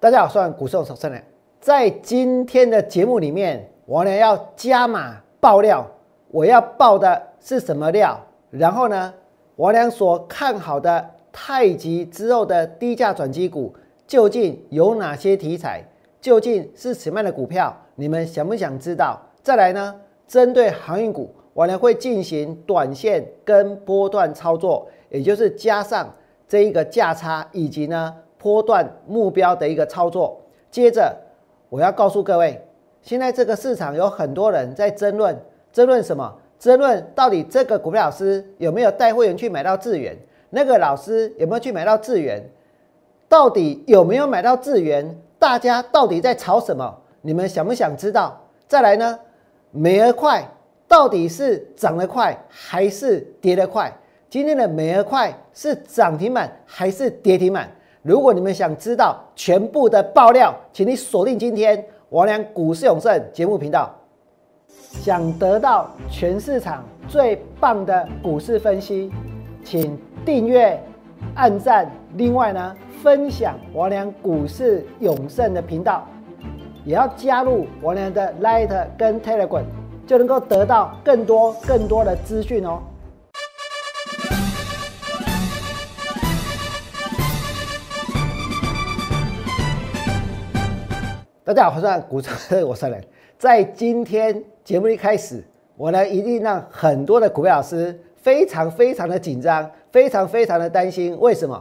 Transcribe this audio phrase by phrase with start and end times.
[0.00, 1.22] 大家好，我是股市手胜人。
[1.60, 5.86] 在今天的节目里面，我呢要加码爆料，
[6.28, 8.18] 我要爆的是什么料？
[8.48, 9.12] 然后呢，
[9.56, 13.74] 我俩所看好的太极之后的低价转机股，
[14.06, 15.84] 究竟有哪些题材？
[16.18, 17.76] 究竟是什么样的股票？
[17.94, 19.20] 你们想不想知道？
[19.42, 19.94] 再来呢，
[20.26, 26.10] 针对航运股，我呢会进行短线跟波段操作，也就是加上
[26.48, 28.16] 这一个价差以及呢。
[28.40, 30.40] 波段目标的一个操作，
[30.70, 31.14] 接着
[31.68, 32.60] 我要告诉各位，
[33.02, 35.38] 现在这个市场有很多人在争论，
[35.70, 36.34] 争论什么？
[36.58, 40.16] 争论到底这个股票老师有没有带会员去买到智源？
[40.48, 42.42] 那个老师有没有去买到智源？
[43.28, 45.18] 到底有没有买到智源？
[45.38, 46.98] 大家到底在炒什么？
[47.20, 48.40] 你们想不想知道？
[48.66, 49.18] 再来呢？
[49.70, 50.42] 美而快
[50.88, 53.92] 到底是涨得快还是跌得快？
[54.28, 57.70] 今天的美而快是涨停板还是跌停板？
[58.02, 63.94] 如果你们想知道全部的爆料，请你锁定今天王良股市永胜节目频道。
[64.72, 69.12] 想得到全市场最棒的股市分析，
[69.62, 70.82] 请订阅、
[71.34, 76.06] 按赞，另外呢，分享王良股市永胜的频道，
[76.86, 79.64] 也要加入王良的 Light 跟 Telegram，
[80.06, 82.80] 就能够得到更多更多的资讯哦。
[91.50, 93.04] 大家好，我是股市我是人。
[93.36, 95.42] 在今天节目一开始，
[95.76, 101.18] 我呢一定让很多的股票老师非常非常的紧张，非常非常的担心。
[101.18, 101.60] 为什么？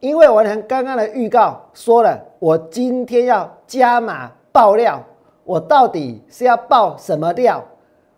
[0.00, 5.02] 因为我呢刚刚的预告说了，我今天要加码爆料，
[5.44, 7.64] 我到底是要爆什么料？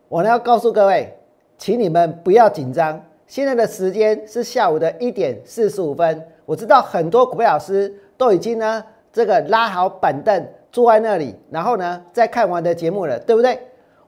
[0.09, 1.17] 我呢要告诉各位，
[1.57, 3.01] 请你们不要紧张。
[3.29, 10.45] 现在的时间是下午的一点四十五分，我知道很多股票老师都已经呢这个拉好板凳。
[10.75, 13.57] 坐在那里，然后呢，再看完的节目了，对不对？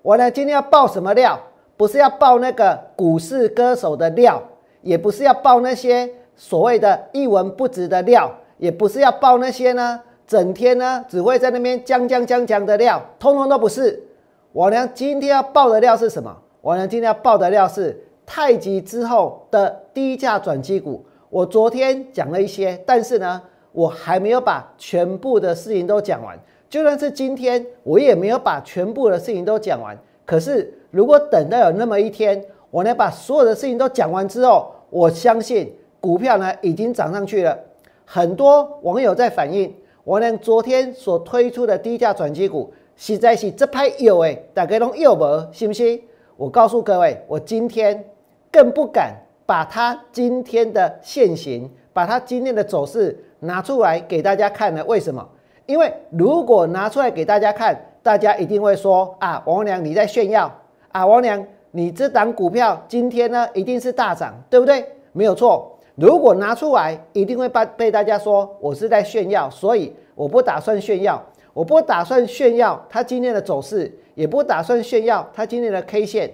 [0.03, 1.39] 我呢，今天要爆什么料？
[1.77, 4.43] 不是要爆那个股市歌手的料，
[4.83, 14.03] 也不是要爆那些所谓的一文不值的料，也不是要爆那些呢，整天呢只会在那边讲讲讲讲的料，通通都不是。
[14.51, 16.37] 我呢，今天要爆的料是什么？
[16.61, 17.97] 我呢，今天要爆的料是
[18.27, 21.05] 太极之后的低价转机股。
[21.31, 23.41] 我昨天讲了一些，但是呢，
[23.73, 26.39] 我还没有把全部的事情都讲完。
[26.69, 29.97] 就算是今天，我也没有把全部的事情都讲完。
[30.25, 37.57] 可是，如果等到有那么一天，我能把所有的事情都讲完之后，我相信股票呢已经涨上去了。
[38.05, 39.73] 很多网友在反映，
[40.03, 45.49] 我呢昨天所推出的低价转机股，实在是这拍有哎，大家拢有无？
[45.53, 46.03] 信不信？
[46.37, 48.05] 我告诉各位，我今天
[48.51, 49.15] 更不敢
[49.47, 54.85] 把它今天的现形，把它今天的走势拿出来给大家看了。
[54.85, 55.27] 为什么？
[55.67, 60.51] 因为如果拿出来给大家看，大家一定会说啊，王良你在炫耀
[60.93, 64.85] 啊，王良你这档股票今天呢一定是大涨，对不对？
[65.13, 65.77] 没有错。
[65.97, 71.21] 如果拿出来，一定会被被大家说我是在炫耀，所以我不打算炫耀，
[71.53, 76.33] 我不打算炫耀它今天的走势，也不打算炫耀它今天的 K 线。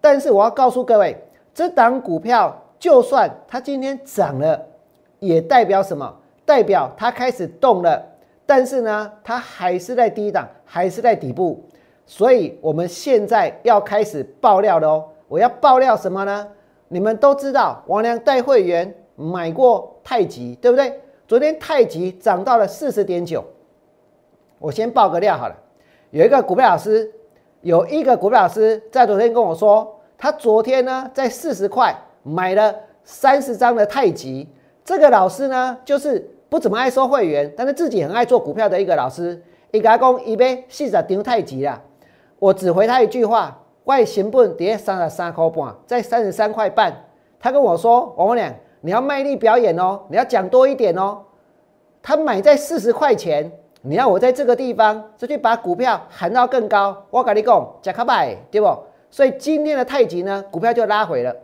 [0.00, 1.16] 但是我要告诉各位，
[1.54, 4.60] 这档股票就算它今天涨了，
[5.20, 6.12] 也代表什么？
[6.44, 8.02] 代表它开始动了。
[8.54, 11.64] 但是呢，它还是在低档，还是在底部，
[12.04, 15.08] 所以我们现在要开始爆料了哦。
[15.26, 16.46] 我要爆料什么呢？
[16.88, 21.00] 你们都知道，王良带会员买过太极，对不对？
[21.26, 23.42] 昨天太极涨到了四十点九。
[24.58, 25.56] 我先爆个料好了，
[26.10, 27.10] 有一个股票老师，
[27.62, 34.46] 有一个股票老师在昨天跟我说，他昨天呢在四十块买了三十张的太极。
[34.84, 36.28] 这个老师呢就是。
[36.52, 41.80] 不怎么爱收会员，但是自己很爱做股票的一个老师，一他讲一杯四十张太极了，
[42.38, 46.94] 我只回他一句话：外行本跌三十三块半，在三十三块半。
[47.40, 51.22] 他跟我说：王文亮，你要卖力表演哦，你要讲多一点哦。
[52.02, 58.78] 他买在四十块钱，你要我在这个地方就去把股票喊到更高，我跟你讲，假卡拜，对不？
[59.10, 61.34] 所以今天的太极呢，股票就拉回了。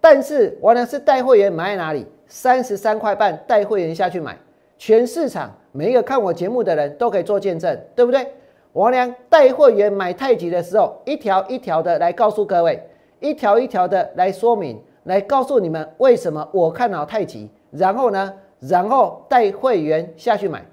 [0.00, 2.04] 但是我呢是带会员买在哪里？
[2.26, 4.36] 三十三块半，带会员下去买。
[4.78, 8.26] 全市场每一个看我节目的人都可以做见证，对不对？
[8.72, 12.86] 王良带会员买太极的时候，一条一条的来告诉各位，
[13.20, 17.50] 一条一条的来说明，来告诉你们为什么我看好太极。
[17.70, 20.64] 然后呢，然后带会员下去买，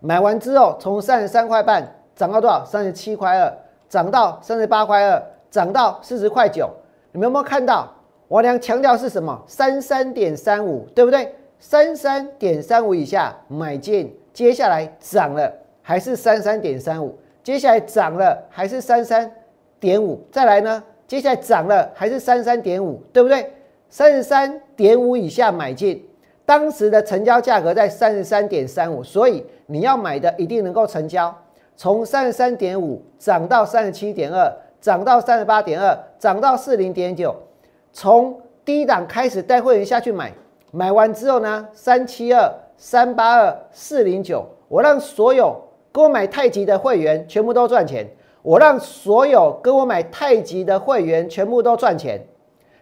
[0.00, 2.64] 买完之后从三十三块半涨到多少？
[2.64, 3.52] 三十七块二，
[3.88, 6.68] 涨到三十八块二，涨到四十块九。
[7.12, 7.92] 你们有没有看到？
[8.28, 9.42] 王良强调是什么？
[9.46, 11.34] 三三点三五，对不对？
[11.60, 15.52] 三三点三五以下买进，接下来涨了
[15.82, 17.16] 还是三三点三五？
[17.44, 19.30] 接下来涨了还是三三
[19.78, 20.18] 点五？
[20.32, 20.82] 再来呢？
[21.06, 23.02] 接下来涨了还是三三点五？
[23.12, 23.52] 对不对？
[23.90, 26.02] 三十三点五以下买进，
[26.46, 31.36] 当时的成交价格在三十三点三五，所以你要买的一定能够成交。
[31.76, 37.34] 从三十三点五涨到三十七点二，涨到三十八点二，涨到四零点九，
[37.92, 40.32] 从低档开始带会员下去买，
[40.72, 48.08] 买完之后呢，三七二、三八二、四零九，我让所有跟我买太极的会员全部都赚钱，
[48.42, 52.24] 我让所有跟我买太极的会员全部都赚钱。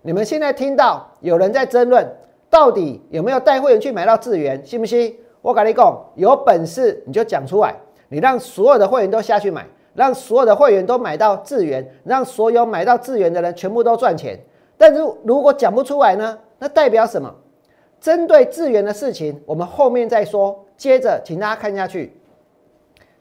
[0.02, 2.06] 你们现在听到有人在争论，
[2.50, 5.17] 到底有没有带会员去买到智源，信不信？
[5.40, 7.75] 我跟你讲，有本事你就讲出来，
[8.08, 14.38] 你让所有的会员都下去买，让所有的会员都买到智源，让所有买到智源的人全部都赚钱。
[14.76, 16.38] 但是如果讲不出来呢？
[16.58, 17.35] 那代表什么？
[18.00, 20.65] 针对智源的事情，我们后面再说。
[20.77, 22.17] 接着，请大家看下去，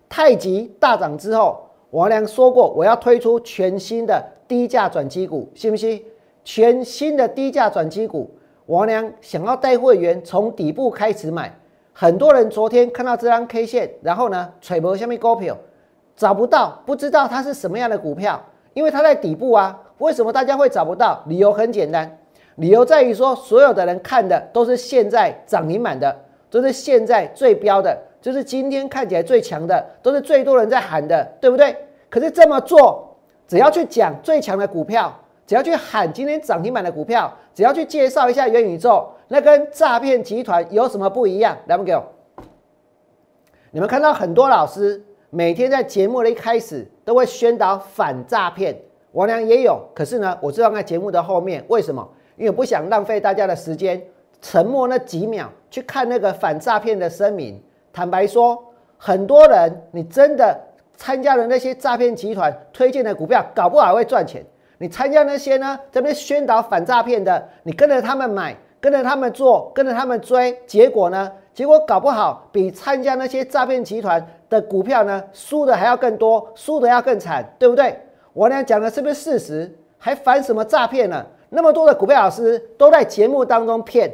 [0.08, 6.04] 太极大涨之后，王良说过我要推出全新的低价转机股，信不信？
[6.44, 8.30] 全新的低价转机股，
[8.68, 11.54] 王良想要带会员从底部开始买。
[11.92, 15.58] 很多人昨天看到这张 K 线，然后呢，揣摩下面股票
[16.16, 18.40] 找不到，不知道它是什么样的股票，
[18.76, 19.82] 因为它在底部啊。
[19.98, 21.24] 为什么大家会找不到？
[21.26, 22.20] 理由很简单，
[22.58, 26.16] 理由在于说，所有的人看的都是现在涨停板的，
[26.52, 31.76] 都是现在最标的，就是今天看起来最强的，都是最多人在喊的，对不对？
[32.10, 33.18] 可是这么做，
[33.48, 35.12] 只要去讲最强的股票。
[35.46, 41.58] 只要去喊今天涨停板的股票，只要去介绍一下元宇宙，那跟诈骗集团有什么不一样？
[41.68, 42.04] 来不给我？
[43.72, 48.78] 你们看到很多老师每天在节目的一开始都会宣导反诈骗，
[49.14, 52.06] 王良也有，可是呢，我知道在节目的后面，为什么？
[52.38, 54.02] 因为不想浪费大家的时间，
[54.42, 57.62] 沉默那几秒去看那个反诈骗的声明。
[57.92, 58.64] 坦白说，
[58.98, 60.58] 很多人你真的
[60.96, 64.46] 参加了那些诈骗集团推荐的股票，搞不好会赚钱。
[64.78, 71.32] 你参加那些呢，这边宣导反诈骗的，你跟着他们买，跟着他们做，跟着他们追，结果呢？
[71.52, 78.00] 结果搞不好比参加那些诈骗集团的股票呢，输的还要更多，输的要更惨，对不对？
[78.34, 79.76] 我俩讲的是不是事实？
[79.98, 81.26] 还反什么诈骗呢？
[81.50, 84.12] 那么多的股票老师都在节目当中骗，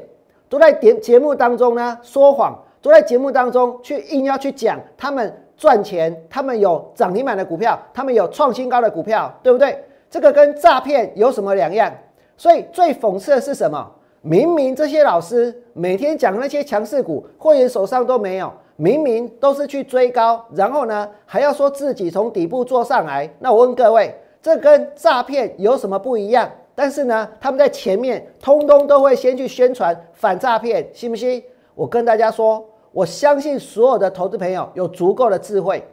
[0.47, 9.83] 都在节节目当中呢说谎，都在节目当中去硬要去讲他们赚钱，他们有涨停板的股票，他们有创新高的股票，对不对？
[10.09, 11.91] 这个跟诈骗有什么两样？
[12.37, 13.91] 所以最讽刺的是什么？
[14.21, 23.29] 明明这些老师每天讲那些强势股，会员手上都没有，明明都是去追高，然后呢还要说自己从底部做上来。
[23.39, 26.49] 那我问各位，这跟诈骗有什么不一样？
[26.75, 31.43] 但是呢，他们在前面通通都会先去宣传反诈骗，信不信？
[31.75, 35.83] 我跟大家说，我相信所有的投资朋友有足够的智慧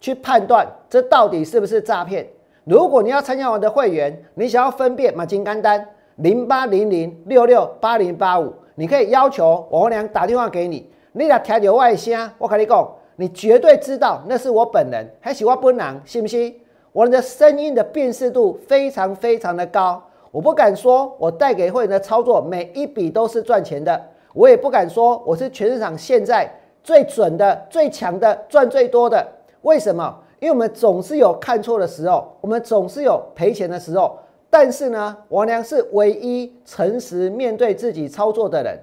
[0.00, 2.26] 去判断这到底是不是诈骗。
[2.64, 16.54] 如果你要参加我的会员，你想要分辨马金干单零八零零六六八零八五，你可以要求王良打电话给你，你俩调点外声，我跟你讲，你绝对知道那是我本人，还喜欢本人，信不信？
[16.92, 24.00] 我的声音的辨识度非常非常的高，我不敢说我带给会员的操作每一笔都是赚钱的，
[24.34, 26.46] 我也不敢说我是全市场现在
[26.84, 29.26] 最准的、最强的、赚最多的，
[29.62, 30.18] 为什么？
[30.38, 34.18] 因为我们总是有看错的时候，我们总是有赔钱的时候，
[34.50, 38.78] 但是呢，王良是唯一诚实面对自己操作的人。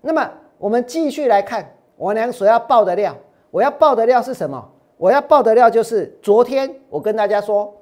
[0.00, 3.14] 那么，我们继续来看王良所要爆的料。
[3.50, 4.70] 我要爆的料是什么？
[4.96, 7.74] 我要爆的料就是昨天我跟大家说，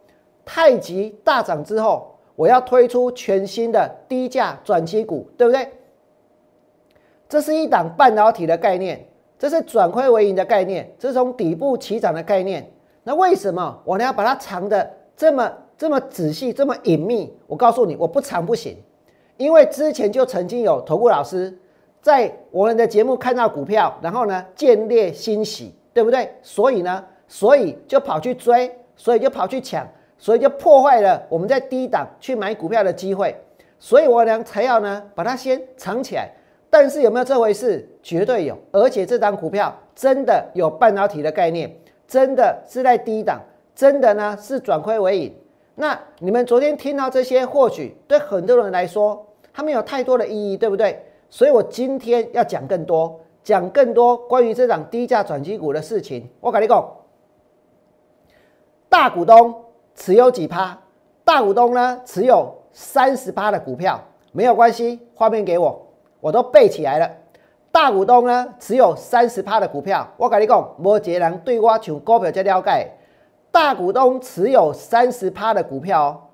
[0.44, 5.68] 太极大涨之后，我要推出全新的低价转机股，对不对？
[7.28, 9.06] 这是一档半导体的概念，
[9.38, 12.70] 这是转亏为盈的概念，这是从底部起涨的概念。
[13.04, 17.32] 那为什么我呢要把它藏的这么这么仔细这么隐秘？
[17.46, 18.76] 我告诉你，我不藏不行，
[19.36, 21.58] 因为之前就曾经有投顾老师
[22.00, 26.32] 在我们的节目看到股票，然后呢见猎欣喜，对不对？
[26.42, 29.86] 所以呢，所以就跑去追，所以就跑去抢，
[30.18, 33.34] 所以就破坏了我们在低档去买股票的机会。
[33.78, 36.30] 所以我俩才要呢把它先藏起来。
[36.70, 37.86] 但是有没有这回事？
[38.02, 41.70] 绝对有，而且这张股票真的有半导体的概念。
[42.08, 43.40] 真的是在低档，
[43.74, 45.34] 真的呢是转亏为盈。
[45.74, 51.02] 那你们昨天听到这些，或许对很多人来说，它没有太多的意义，对不对？
[51.30, 56.28] 所以我今天要讲更多，讲更多关于这档低价转机股的事情。
[56.40, 56.88] 我跟你讲，
[58.88, 59.54] 大股东
[59.94, 60.78] 持有几趴？
[61.24, 64.00] 大股东呢持有三十趴的股票，
[64.32, 65.86] 没有关系，画面给我，
[66.20, 67.10] 我都背起来了。
[67.70, 72.88] 大股东呢持有三十趴的股票，我跟你讲，摩羯人对我像股票在了解，
[73.50, 76.30] 大股东持有三十趴的股票，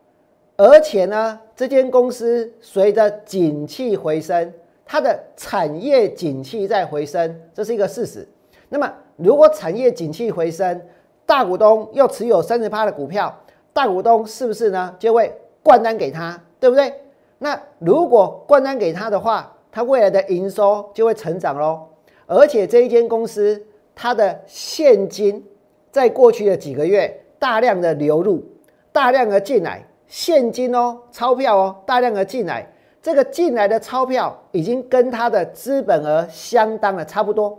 [0.56, 4.52] 而且呢，这间公司随着景气回升，
[4.90, 8.26] 它的产业景气在回升，这是一个事实。
[8.70, 10.80] 那么，如果产业景气回升，
[11.26, 13.38] 大股东又持有三十趴的股票，
[13.74, 15.30] 大股东是不是呢就会
[15.62, 16.90] 灌单给他，对不对？
[17.36, 21.86] 那如果灌单给他的话，他未来的营收就会成长喽，
[22.26, 23.62] 而且这一间公司
[23.94, 25.44] 它的现金
[25.90, 28.42] 在过去的几个月大量的流入，
[28.90, 37.58] 大量的进来，现金哦，钞票哦，大量的进来，这个进来的钞票已经跟它的资本额相当的差不多。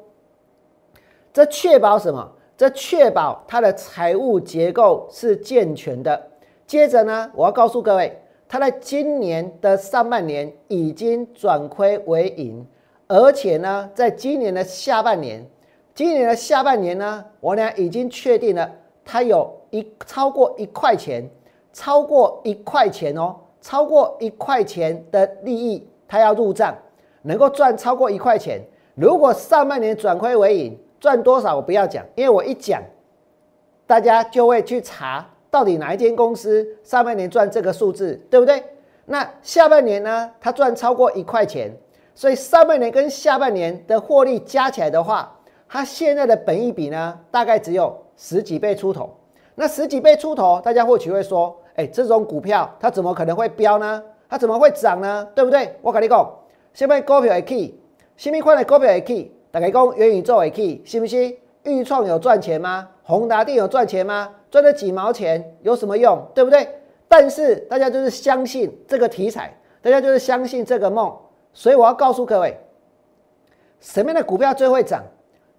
[1.31, 2.31] 这确保什么？
[2.58, 6.27] 这确保它的财务结构是健全的。
[6.67, 8.22] 接着呢，我要告诉各位。
[8.51, 12.65] 它在今年的上半年已经转亏为盈，
[13.08, 15.48] 而且呢，在今年的下半年，
[15.93, 18.67] 今年的下半年呢，我俩已经确定了，
[19.05, 21.29] 它有一超过一块钱，
[21.72, 26.75] 超过一块钱哦，超过一块钱的利益，它要入账，
[27.23, 28.61] 能够赚超过一块钱。
[28.95, 32.81] 如果上半年转亏为盈，赚多少我不要讲，因为我一讲，
[33.87, 35.25] 大家就会去查。
[35.51, 38.63] 到底哪一间公司上半年赚这个数字，对不对？
[39.05, 40.29] 那下半年呢？
[40.39, 41.75] 它赚超过一块钱，
[42.13, 45.35] 所以上半年跟下半年的获利加起来的话，
[45.67, 49.09] 它现在的本益比呢，大概只有十几倍出头。
[49.55, 54.03] 那十几倍出头，大家或许会说，哎，这种股票它怎么可能会飙呢？
[54.27, 55.25] 它怎么会涨呢？
[55.33, 55.74] 对不对？
[55.81, 56.29] 我跟你讲，
[56.74, 57.79] 下面股票也可以，
[58.17, 61.38] 新面款的股票也可以，大家讲元宇宙也可以，信不信？
[61.63, 62.89] 豫创有赚钱吗？
[63.03, 64.29] 宏达电有赚钱吗？
[64.51, 66.21] 赚了几毛钱有什么用？
[66.36, 66.67] 对不对？
[67.07, 71.17] 但是大家就是相信这个题材，大家就是相信这个梦，
[71.53, 72.57] 所以我要告诉各位，
[73.79, 75.01] 什么样的股票最会涨？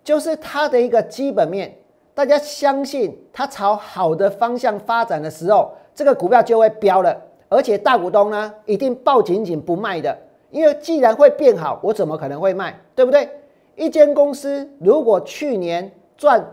[0.04, 1.74] 就是它的一个基本面，
[2.12, 7.16] 大家相信它朝好的方向发展的时候，这个股票就会飙了。
[7.48, 10.16] 而且大股东呢，一定抱紧紧不卖的，
[10.50, 12.78] 因为既然会变好，我怎么可能会卖？
[12.94, 13.28] 对不对？
[13.74, 16.44] 一间公司如果去年赚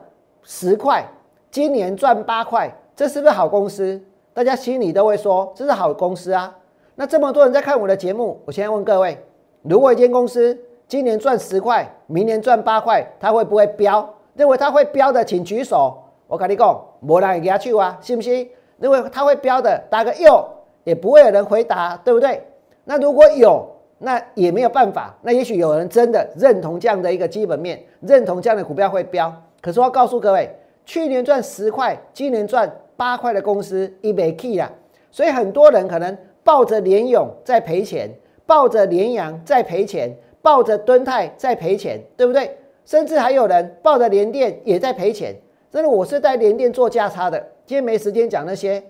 [0.42, 1.06] 十块，
[1.52, 4.02] 今年赚八块，这是不是好公司？
[4.34, 6.56] 大家心里都会说这是好公司啊。
[6.96, 9.24] 那这么多人在看我的节目，我现在问各位：
[9.62, 14.16] 如果一间公司今年赚十块，明年赚八块，它会不会飙？
[14.34, 15.96] 认为它会飙的，请举手。
[16.28, 18.50] 我跟你讲，没人给他去啊，信不信？
[18.80, 20.46] 因为它会飙的，打个又，
[20.84, 22.42] 也不会有人回答，对不对？
[22.86, 23.68] 那如果有，
[23.98, 25.16] 那也没有办法。
[25.22, 29.34] 那也许有人真的认同这样的一个基本面，认同这样的股票会飙。
[29.62, 30.50] 可是我要告诉各位。
[30.86, 34.72] 去年赚十块，今年赚八块的公司一没 key 啊，
[35.12, 38.10] 所以很多人可能抱着联勇在赔钱，
[38.46, 42.58] 抱着联阳在赔钱，抱着敦泰在赔钱，对不对？
[42.86, 45.36] 甚至还有人抱着联电也在赔钱。
[45.70, 48.82] 真的，我是在联电做价差的，今天没时间讲那些。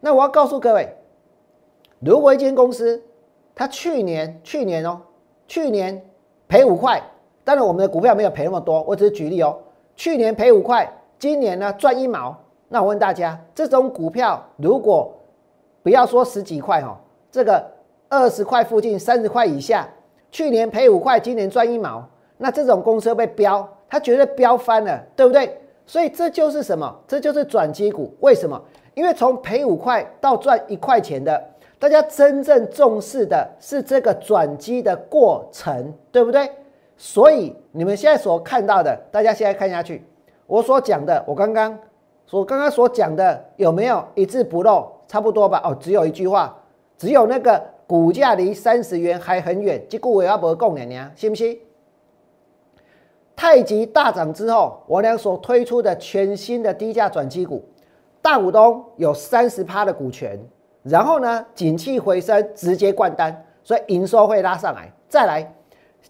[0.00, 0.94] 那我要告诉各位，
[2.00, 3.00] 如果一间公司
[3.54, 5.00] 它去年去年哦，
[5.46, 6.04] 去年
[6.48, 7.00] 赔五块，
[7.44, 9.56] 当然我们的股票没有赔那么多，我只是举例哦，
[9.94, 10.92] 去年赔五块。
[11.18, 12.36] 今年呢赚一毛，
[12.68, 15.14] 那我问大家，这种股票如果
[15.82, 17.64] 不要说十几块哈，这个
[18.08, 19.88] 二十块附近、三十块以下，
[20.32, 22.06] 去年赔五块，今年赚一毛，
[22.36, 25.58] 那这种公司被标，它绝对标翻了，对不对？
[25.86, 26.94] 所以这就是什么？
[27.06, 28.12] 这就是转机股。
[28.20, 28.60] 为什么？
[28.94, 31.42] 因为从赔五块到赚一块钱的，
[31.78, 36.50] 大家真正重视的是这个转机的过程，对不对？
[36.96, 40.02] 所以你们现在所看到的，大家现在看下去。
[40.46, 41.78] 我所讲的，我刚刚
[42.26, 44.90] 所刚刚所讲的有没有一字不漏？
[45.06, 45.60] 差不多吧。
[45.62, 46.56] 哦，只有一句话，
[46.96, 49.80] 只有那个股价离三十元还很远。
[49.88, 51.12] 这股我要不供你呢？
[51.14, 51.58] 信不信？
[53.36, 57.62] 太极大涨之后，我俩所推出的全新的低价转机股，
[58.22, 60.40] 大股东有三十趴的股权，
[60.82, 64.90] 然后呢，景气回升直接灌单，所以营收会拉上来。
[65.06, 65.54] 再来，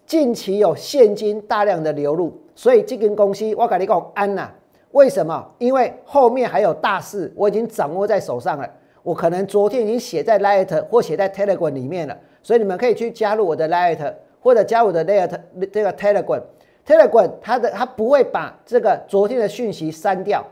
[0.05, 2.33] 近期有现金大量的流入。
[2.55, 4.49] 所以这根公司我跟你讲安呐，
[4.91, 5.45] 为什么？
[5.59, 8.67] 因为后面还有大事，我已经掌握在手上了。
[9.03, 15.29] 我可能昨天已经写在 Light 或写在 Telegram 里面了，所以你们可以去加入我的 Light 或者加入我的 Light
[15.71, 16.41] 这个 Telegram。
[16.87, 20.43] Telegram 它的它不会把这个昨天的讯息删掉，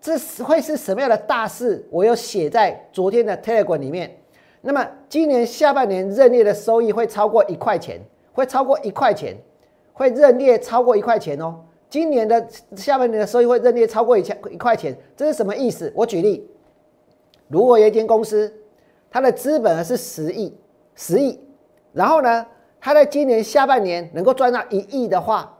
[0.00, 1.86] 这是会是什么样的大事？
[1.90, 4.16] 我有写在昨天的 Telegram 里面。
[4.60, 8.00] 那么今年下半年认列的收益会超过一块钱，
[8.32, 9.36] 会超过一块钱。
[9.98, 11.58] 会认列超过一块钱哦，
[11.88, 12.46] 今年的
[12.76, 15.90] 下半年的收益会认列超过一千一块钱，这是什么意思？
[15.96, 16.46] 我举例，
[17.48, 18.52] 如果有一间公司，
[19.10, 20.54] 它的资本额是十亿，
[20.94, 21.40] 十亿，
[21.94, 22.46] 然后呢，
[22.78, 25.55] 它在今年下半年能够赚到一亿的话，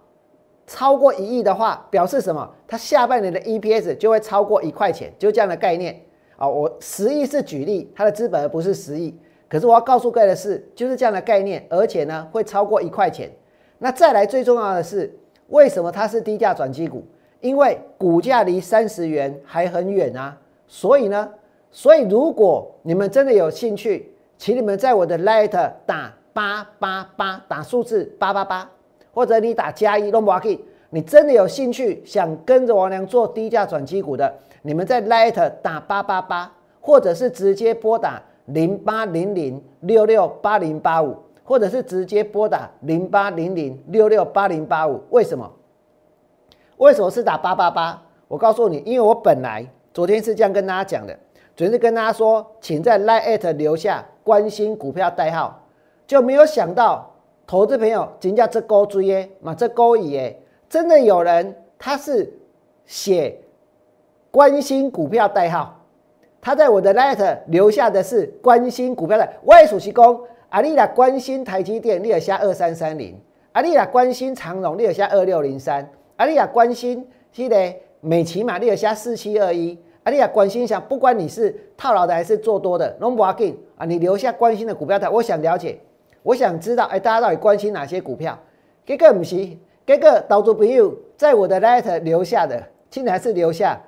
[0.67, 2.49] 超过一亿的话，表示什么？
[2.67, 6.01] 它下半年的 EPS 就会超过一块钱，就这样的概念
[6.37, 6.49] 啊。
[6.49, 9.17] 我十亿是举例，它的资本不是十亿，
[9.49, 13.31] 可是我要告诉各位的是，就是这样的概念，而且呢会超过一块钱。
[13.79, 15.17] 那再来最重要的是，
[15.49, 17.05] 为什么它是低价转机股？
[17.41, 20.37] 因为股价离三十元还很远啊。
[20.67, 21.31] 所以呢，
[21.71, 28.69] 所以如果你们真的有兴趣，请你们在我的 Light 打八八八，打数字八八八。
[29.17, 34.31] 或者你打加一都不可以，你真的有兴趣想跟着王良做低价转机股的，
[34.61, 45.01] 你们在 Light 打八八八，或者是直接拨打零八零零六六八零八五，或者是直接拨打零八零零六六八零八五。
[45.09, 45.51] 为什么？
[46.77, 48.03] 为什么是打八八八？
[48.29, 51.19] 我告诉你，因为我本来昨天是这样跟大家讲的，
[51.57, 55.63] 昨天是跟大家说，请在 Light 留下关心股票代号，
[56.07, 57.16] 就没有想到。
[57.47, 62.33] 投资朋友，人家这勾追耶，嘛这勾引耶，真的有人他是
[62.85, 63.39] 写
[64.33, 65.81] 关心股票代号，
[66.41, 73.17] 他在我的 letter 留下的是关心股票的，我也属实讲，阿丽拉关心台积电，你尔下二三三零，
[73.53, 85.79] 阿丽拉关心长荣，你尔下二六零三，阿丽亚关心这个美骑马，你尔下四七二一，阿丽亚关心下，不管你是套牢的还是做多的，拢不要紧啊，你留下关心的股票台，我想了解。
[86.27, 88.37] 我想知道，哎，大家到底关心哪些股票？
[88.85, 89.49] 这个不是，
[89.87, 93.81] 这个投资朋友在我的 letter 留下的，竟然是留下，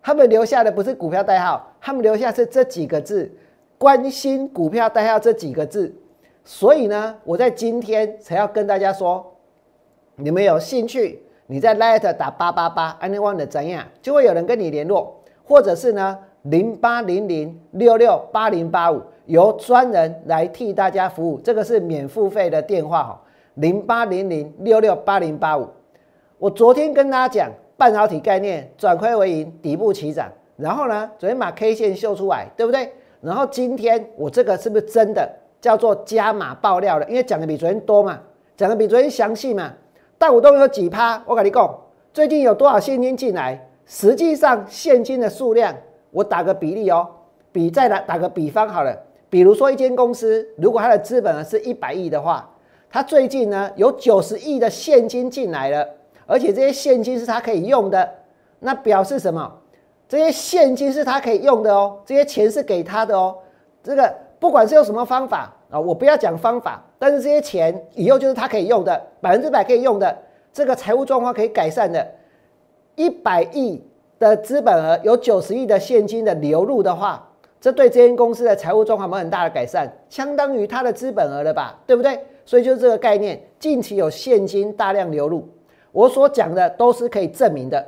[0.00, 3.28] 他们留下的不是股票代号，他们留下是这几个字，
[3.76, 5.92] 关心股票代号这几个字。
[6.44, 9.26] 所以呢，我在今天才要跟大家说，
[10.14, 19.02] 你们有兴趣，你在 letter 打八八八，anyone 的怎样，就会有人跟你联络，或者是呢，零八零零六六八零八五。
[19.30, 23.22] 由专人来替大家服务，这个是免付费的电话哈，
[23.54, 25.68] 零八零零六六八零八五。
[26.36, 32.92] 我昨天跟大家讲半导体概念转亏为盈，底部起涨，然后呢，昨天把 K 线秀出来，对不对？
[33.20, 37.08] 然后今天我这个是不是真的叫做加码爆料了？
[37.08, 38.18] 因为讲的比昨天多嘛，
[38.56, 39.72] 讲的比昨天详细嘛。
[40.18, 41.22] 大股东有几趴？
[41.24, 41.78] 我跟你讲，
[42.12, 43.68] 最近有多少现金进来？
[43.86, 45.72] 实际上现金的数量，
[46.10, 47.06] 我打个比例哦，
[47.52, 48.96] 比再来打个比方好了。
[49.30, 52.50] 比如说，一间公司如果它的资本额是一百亿的话，
[52.90, 55.88] 它最近呢有九十亿的现金进来了，
[56.26, 58.10] 而且这些现金是它可以用的，
[58.58, 59.50] 那表示什么？
[60.08, 63.38] 这些现金是它可以用的哦，这些钱是给他的哦。
[63.84, 70.18] 这个不管是用什么方法啊，我不要讲方法，但是这些钱以后就是他可以用的，百分之百可以用的，
[70.52, 72.04] 这个财务状况可以改善的。
[72.96, 73.80] 一百亿
[74.18, 77.28] 的资本额有九十亿的现金的流入的话。
[77.60, 82.18] 这对这间公司的财务状况有很大的改善，相当于它的资本额了吧，对不对？
[82.46, 85.46] 所以就是这个概念，近期有现金大量流入，
[85.92, 87.86] 我所讲的都是可以证明的。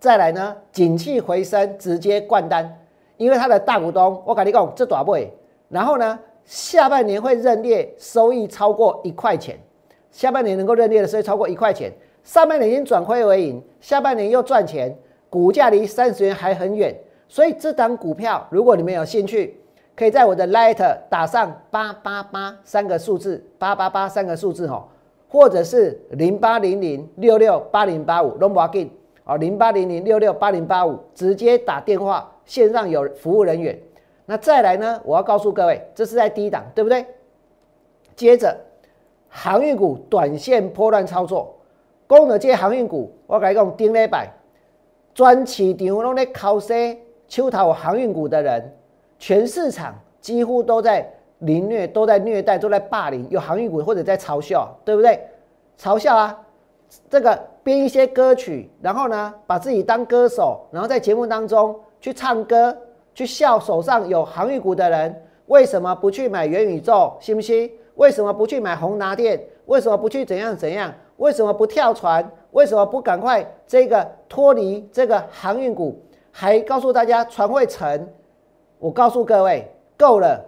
[0.00, 2.78] 再来呢，景气回升直接灌单，
[3.16, 5.30] 因为它的大股东我跟你讲这多倍，
[5.68, 9.58] 然后呢，下半年会认列收益超过一块钱，
[10.10, 14.96] 下半年能够认列的收益超过一块钱，上半年已经转亏为盈，下半年又赚钱，
[15.28, 16.94] 股价离三十元还很远。
[17.28, 19.58] 所以这档股票，如果你们有兴趣，
[19.96, 24.86] 可以在我的 Light 打上八八八三个数字，八八八三个数字哈，
[25.28, 28.90] 或者是零八零零六六八零八五 l o n g in
[29.24, 33.78] 啊，零八零零六六八零八五，直接打电话，线上有服务人员。
[34.26, 37.06] 那再来呢，我要告诉各位，这是在低档，对不对？
[38.16, 38.56] 接着，
[39.28, 41.54] 航运股短线波段操作，
[42.06, 44.32] 功能界航运股，我跟你讲，顶礼拜
[45.14, 46.96] 专市场拢在靠势。
[47.28, 48.72] 秋淘航运股的人，
[49.18, 51.08] 全市场几乎都在
[51.40, 55.20] 凌虐，都在虐待，都在霸凌，有航运股或者在嘲笑，对不对？
[55.78, 56.38] 嘲笑啊，
[57.10, 62.76] 这个编一些歌曲，然后呢，把自己当歌手，然后在节目当中去唱歌，
[63.14, 67.12] 去笑手上有航运股的人，为什么不去买元宇宙？
[67.20, 67.70] 信不信？
[67.96, 69.40] 为什么不去买宏达电？
[69.66, 70.92] 为什么不去怎样怎样？
[71.16, 72.28] 为什么不跳船？
[72.52, 76.00] 为什么不赶快这个脱离这个航运股？
[76.36, 78.12] 还告诉大家船会沉，
[78.80, 80.44] 我告诉各位够了，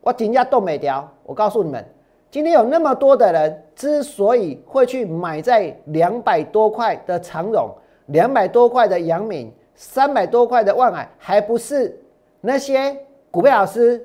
[0.00, 1.06] 我停价动没掉。
[1.22, 1.84] 我告诉你们，
[2.30, 7.68] 今天有那么多的人之所以会去买在两百多块的长荣，
[8.06, 11.94] 两百多块的阳明，三百多块的万海，还不是
[12.40, 12.96] 那些
[13.30, 14.02] 股票老师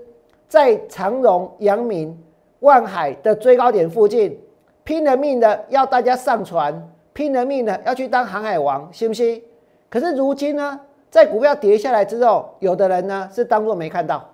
[0.49, 2.21] 在长荣、阳明、
[2.59, 4.37] 万海的最高点附近
[4.83, 9.41] 拼了命的要大家上船，拼了命的要去当航海王，信不信？
[9.89, 10.77] 可是如今呢？
[11.13, 14.27] 在股票跌下来之后，有的人呢是当做没看到，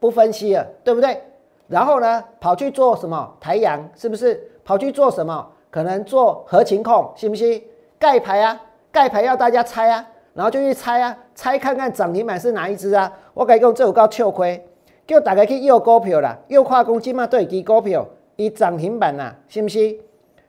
[0.00, 1.20] 不分析了，对不对？
[1.68, 4.50] 然后呢跑去做什么抬阳，是不是？
[4.64, 5.46] 跑去做什么？
[5.70, 7.62] 可能做核情控，信不信？
[7.98, 8.58] 盖牌啊，
[8.90, 13.12] 盖牌要大家猜啊，然后就去猜啊，猜看看涨停板是哪一只啊？
[13.34, 14.66] 我跟你讲，这有够笑亏，
[15.06, 20.00] 叫大家去诱股票啦，诱跨公金嘛，对，基股票以涨停板呐，信不信？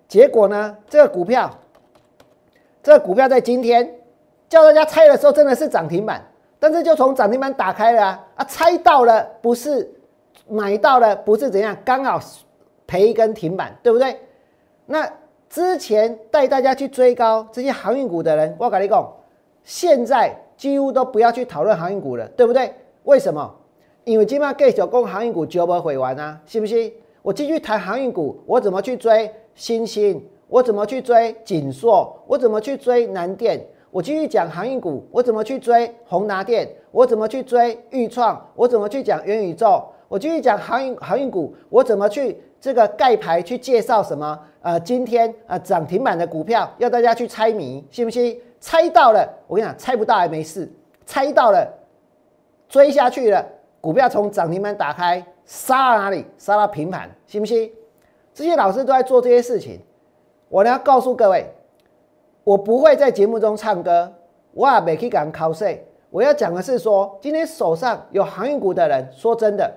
[0.08, 1.52] 结果呢，这个股票，
[2.82, 3.96] 这个股票在今天
[4.56, 6.26] 叫大家猜的时候，真的是涨停板，
[6.58, 9.94] 但是就从涨停板打开了啊，啊，猜到了不是
[10.48, 12.20] 买到了不是怎样，刚好。
[12.88, 14.16] 赔一根停板，对不对？
[14.86, 15.12] 那
[15.50, 19.12] 之前带大家去追高这些航运股的人，我跟你讲，
[19.64, 22.72] 现在几乎都不要去讨论航运股了，对不对？
[23.06, 23.52] 为什么？
[24.04, 26.94] 因为今晚继续讲航运股绝不会完啊，信不信？
[27.24, 30.24] 我继续谈航运股，我怎么去追新兴？
[30.48, 32.16] 我怎么去追锦硕？
[32.28, 33.60] 我怎么去追南电？
[33.96, 36.68] 我继续讲航运股，我怎么去追宏达电？
[36.92, 38.46] 我怎么去追裕创？
[38.54, 39.82] 我怎么去讲元宇宙？
[40.10, 42.38] 我继续讲航运航运股，我怎么去？
[42.60, 44.38] 这个盖牌去介绍什么？
[44.60, 48.38] 呃，今天呃涨停板的股票要大家去猜谜，信不信？
[48.60, 50.70] 猜到了，我跟你讲，猜不到还没事，
[51.06, 51.66] 猜到了
[52.68, 53.48] 追下去了，
[53.80, 56.26] 股票从涨停板打开杀到哪里？
[56.38, 57.72] 杀到平盘，信不信？
[58.34, 59.80] 这些老师都在做这些事情。
[60.50, 61.50] 我呢要告诉各位，
[62.46, 64.14] 我不会在节目中唱歌，
[64.54, 65.80] 我也没去敢 cos。
[66.12, 69.70] 我要讲的是说，今天手上有航运股的人，说真的。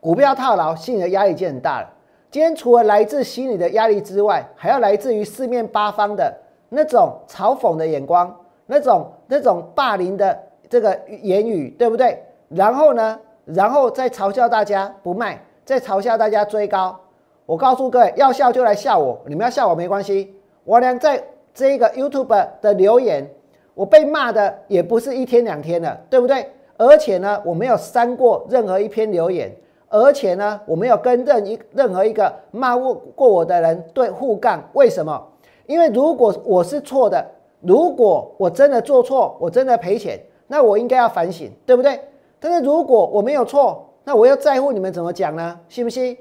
[0.00, 1.92] 股票套牢，心理的压力已经很大了。
[2.30, 6.34] 今天除了来自心理的压力之外，还要来自于四面八方的
[6.70, 10.38] 那种嘲讽的眼光，那种那种霸凌的
[10.70, 12.18] 这个言语，对不对？
[12.48, 16.98] 然后呢，然后再嘲笑大家不卖，再嘲笑大家追高。
[17.44, 20.34] 我告诉各位，要笑就来笑我，你们要笑我没关系。
[20.66, 21.22] 我俩在
[21.54, 23.26] 这个 YouTube 的留言，
[23.72, 26.50] 我被骂的也不是一天两天了，对不对？
[26.76, 29.50] 而且呢，我没有删过任何一篇留言。
[29.88, 35.24] 而且呢，我没有跟任一任何一个骂过过我的人对互杠，为什么？
[35.66, 37.24] 因为如果我是错的，
[37.60, 42.00] 如果我真的做错，我真的赔钱，那我应该要反省，对不对？
[42.40, 45.58] 但是如果我没有错，那我要在乎你们怎么讲呢？
[45.68, 46.18] 信不信？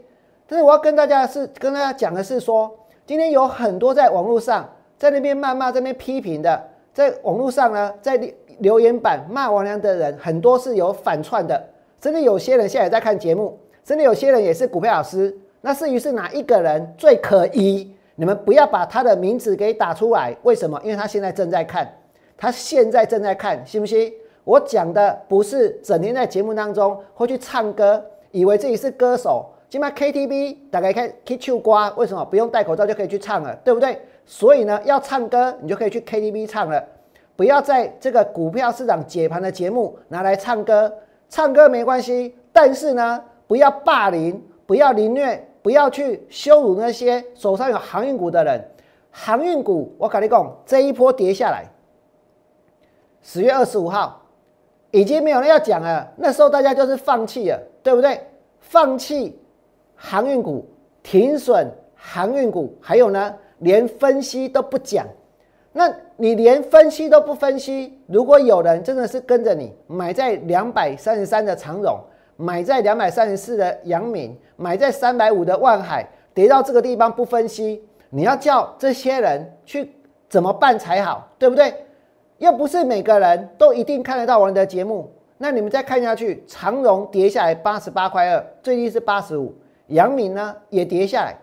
[0.48, 2.72] 但是我要跟大家是跟大家讲的是说，
[3.06, 8.20] 今天有很多在网络上在那边谩骂、这边批评的，在网络上呢，在
[8.60, 11.62] 留言板骂王良的人，很多是有反串的。
[12.02, 15.36] 甚至有些人现在也在看节目，甚至有些人也是股票老师。
[15.62, 20.36] 那至于是哪一个人最可疑，你们不要把他的名字给打出来。
[20.44, 20.80] 为什么？
[20.84, 21.92] 因为他现在正在看，
[22.38, 24.14] 他现在正在看，信不信？
[24.44, 29.48] 我讲的不是整天在节目当中会去唱歌，以为自己是歌手。
[29.76, 33.54] 今麦 KTV 打开看 K 秋瓜，为什么不用戴口罩就可以去唱了？
[33.58, 34.02] 对不对？
[34.26, 36.82] 所以呢，要唱歌你就可以去 KTV 唱了，
[37.36, 40.90] 不要在这个股票市场解盘的节目拿来唱歌。
[41.28, 48.66] 唱歌没关系，但是呢，不要霸凌，不要凌虐，不要去羞辱那些手上有航运股的人。
[49.12, 51.66] 航运股，我跟你讲，这一波跌下来，
[53.22, 54.22] 十月二十五号
[54.92, 56.14] 已经没有人要讲了。
[56.16, 58.18] 那时候大家就是放弃了，对不对？
[58.62, 59.38] 放弃
[59.96, 60.66] 航运股，
[61.02, 65.06] 停损航运股，还有呢，连分析都不讲。
[65.72, 72.00] 那你连分析都不分析，如果有人真的是跟着你买在两百三十三的长荣，
[72.38, 79.92] 买在两百三十四的阳明，买在三百五的万海，跌到这个地方不分析，你要叫这些人去
[80.30, 81.74] 怎么办才好，对不对？
[82.38, 85.12] 又不是每个人都一定看得到我的节目。
[85.38, 89.54] 那你们再看下去，长荣跌下来八十八块二，最低是八十五，
[89.88, 91.36] 阳明呢也跌下来，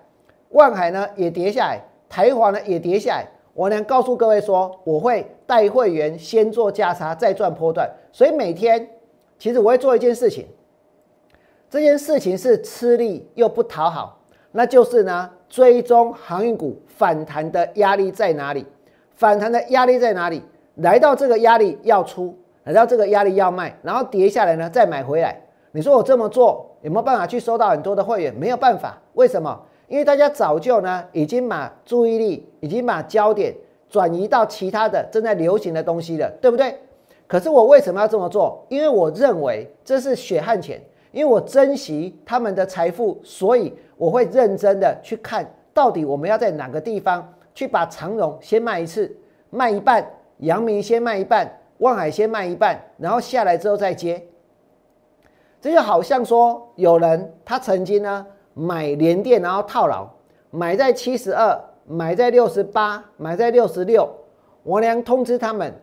[0.51, 3.27] 万海呢也跌下来，台华呢也跌下来。
[3.55, 7.91] 我能告诉各位说，我会带会员先做价差，再赚波段。
[8.11, 8.89] 所以每天，
[9.39, 10.47] 其实我会做一件事情，
[11.69, 14.19] 这件事情是吃力又不讨好，
[14.53, 18.67] 那就是呢，追踪航运股反弹的压力在哪里？
[19.15, 20.43] 反弹的压力在哪里？
[20.77, 25.39] 来到这个压力要出，来到这个压力要卖，然后跌下来呢再买回来。
[25.73, 28.35] 你说我这么做有没有办法去收到很多的会员？
[28.35, 29.61] 没有办法，为什么？
[29.89, 33.55] 因为大家早就呢，已经把注意力，已经把焦点
[33.89, 36.75] 转移到其他的正在流行的东西了，对不对？
[37.27, 38.65] 可是我为什么要这么做？
[38.69, 40.81] 因为我认为这是血汗钱，
[41.13, 49.15] 因为我珍惜他们的财富，所以我会认真的去看到底我们要在哪个地方去把长荣先卖一次，
[49.51, 50.05] 卖一半，
[50.39, 54.23] 阳明先卖一半，望海先卖一半，然后下来之后再接。
[55.63, 58.27] 这就好像说，有人他曾经呢。
[58.55, 60.07] 买联电，然后套牢，
[60.51, 64.07] 买在七十二，买在六十八，买在六十六。
[64.63, 65.75] 我娘通知他们，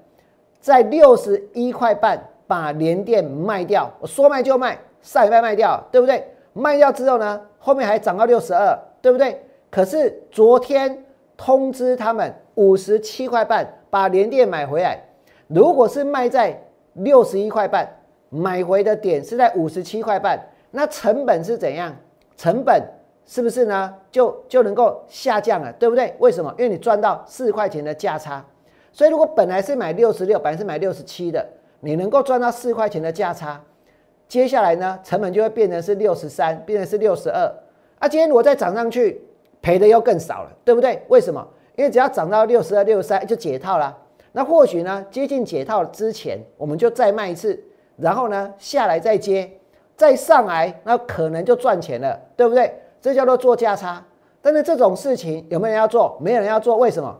[0.61, 6.23] 在六十一块半把联电卖掉，我说卖就卖，上礼拜卖掉，对不对？
[6.53, 9.43] 卖掉之后呢，后面还涨到六十二，对不对？
[9.71, 11.03] 可是昨天
[11.35, 14.99] 通知他们五十七块半把联电买回来，
[15.47, 16.61] 如果是卖在
[16.93, 17.98] 六十一块半，
[18.29, 20.39] 买回的点是在五十七块半，
[20.71, 21.95] 那成本是怎样？
[22.37, 22.81] 成本
[23.25, 23.93] 是不是呢？
[24.11, 26.15] 就就能够下降了，对不对？
[26.19, 26.53] 为什么？
[26.57, 28.43] 因为你赚到四块钱的价差，
[28.91, 31.45] 所以如果本来是买六十六，本来是买六十七的，
[31.81, 33.61] 你能够赚到四块钱的价差，
[34.27, 37.51] 接下来呢，成本就会变成是六十三，变成是六十二。
[37.99, 39.21] 啊，今天如果再涨上去，
[39.61, 41.01] 赔的又更少了，对不对？
[41.09, 41.45] 为什么？
[41.75, 43.97] 因为只要涨到六十二、六十三就解套了。
[44.31, 47.61] 那或许呢，接近解套之前，我们就再卖一次，
[47.99, 49.49] 然后呢下来再接。
[49.95, 52.73] 再上来，那可能就赚钱了，对不对？
[53.01, 54.01] 这叫做做价差。
[54.41, 56.17] 但是这种事情有没有人要做？
[56.21, 57.13] 没有人要做，为什么？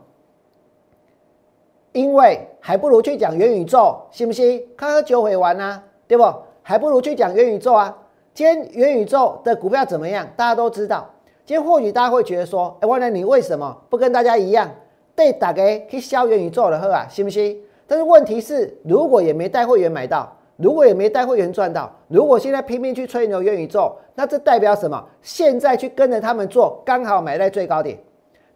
[1.92, 4.66] 因为还不如去讲元宇宙，信不信？
[4.78, 6.24] 看喝酒会玩啊，对不？
[6.64, 7.98] 还不如去讲元宇宙啊。
[8.34, 10.26] 今天元宇宙的股票怎么样？
[10.38, 11.06] 大家都知道。
[11.46, 14.72] 今天或许大家会觉得说，哎，万能你为什么不跟大家一样，
[15.18, 17.06] 对打给去销元宇宙的喝啊？
[17.10, 17.62] 信不信？
[17.86, 20.34] 但是问题是，如果也没带会员买到。
[20.62, 25.02] 如果也没带会员赚到，如果现在拼命去吹牛元宇宙，那这代表什么？
[25.22, 27.98] 现在去跟着他们做，刚好买在最高点，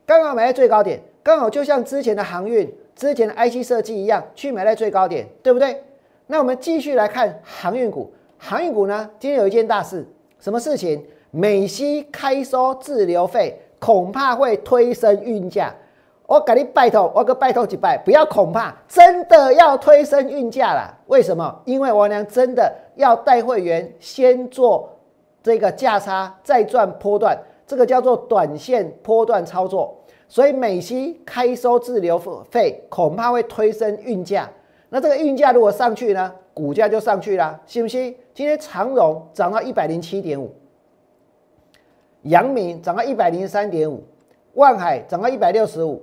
[0.06, 5.82] 刚好买在最高点，刚好就像之前的航运、之前的 IC 设计一样，去买在最高点，对不对？
[6.28, 10.06] 那我们继续来看航运股，航运股呢，今天有一件大事，
[10.40, 11.02] 什么事情？
[11.32, 15.74] 美西开收滞留费，恐怕会推升运价。
[16.34, 20.92] 我给你拜托，我个拜托几拜，不要恐怕，真的要推升运价了。
[21.06, 21.62] 为什么？
[21.64, 24.90] 因为王娘真的要带会员先做
[25.44, 29.96] 这个价差，再赚波段，这个叫做短线波段操作。
[30.28, 32.18] 所以美西开收滞留
[32.50, 34.50] 费，恐怕会推升运价。
[34.90, 38.16] 那这个运价如果上去呢，股价就上去了，信不信？
[38.34, 40.52] 今天长荣涨到一百零七点五，
[42.24, 44.04] 阳明涨到一百零三点五，
[44.56, 46.02] 万海涨到一百六十五。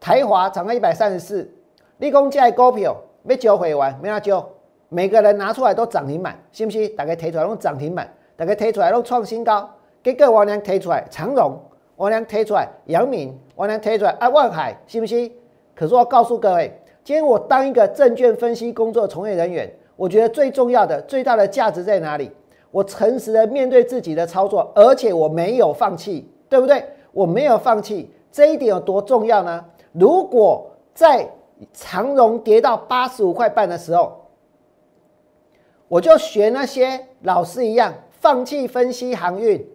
[0.00, 1.50] 台华涨到一百三十四，
[1.98, 4.46] 立功价股票没交回完，没拿交，
[4.88, 6.94] 每个人拿出来都涨停板，信不信？
[6.96, 9.68] 大家提出来用涨停板，大家提出来用创新高，
[10.02, 11.58] 给各王娘提出来长荣，
[11.96, 15.32] 王娘提出来杨敏，王娘提出来啊万海，信不信？
[15.74, 22.30] 可是我告诉各位，今天我当一个证券分析工作从业人员，我觉得最重要的、最大的价值在哪里？
[22.70, 26.84] 我诚实的面对自己的操作，而且我没有放弃，对不对？
[27.12, 29.64] 我没有放弃，这一点有多重要呢？
[29.92, 31.28] 如果在
[31.72, 34.26] 长荣跌到八十五块半的时候，
[35.88, 39.66] 我就学那些老师一样，放弃分析航运，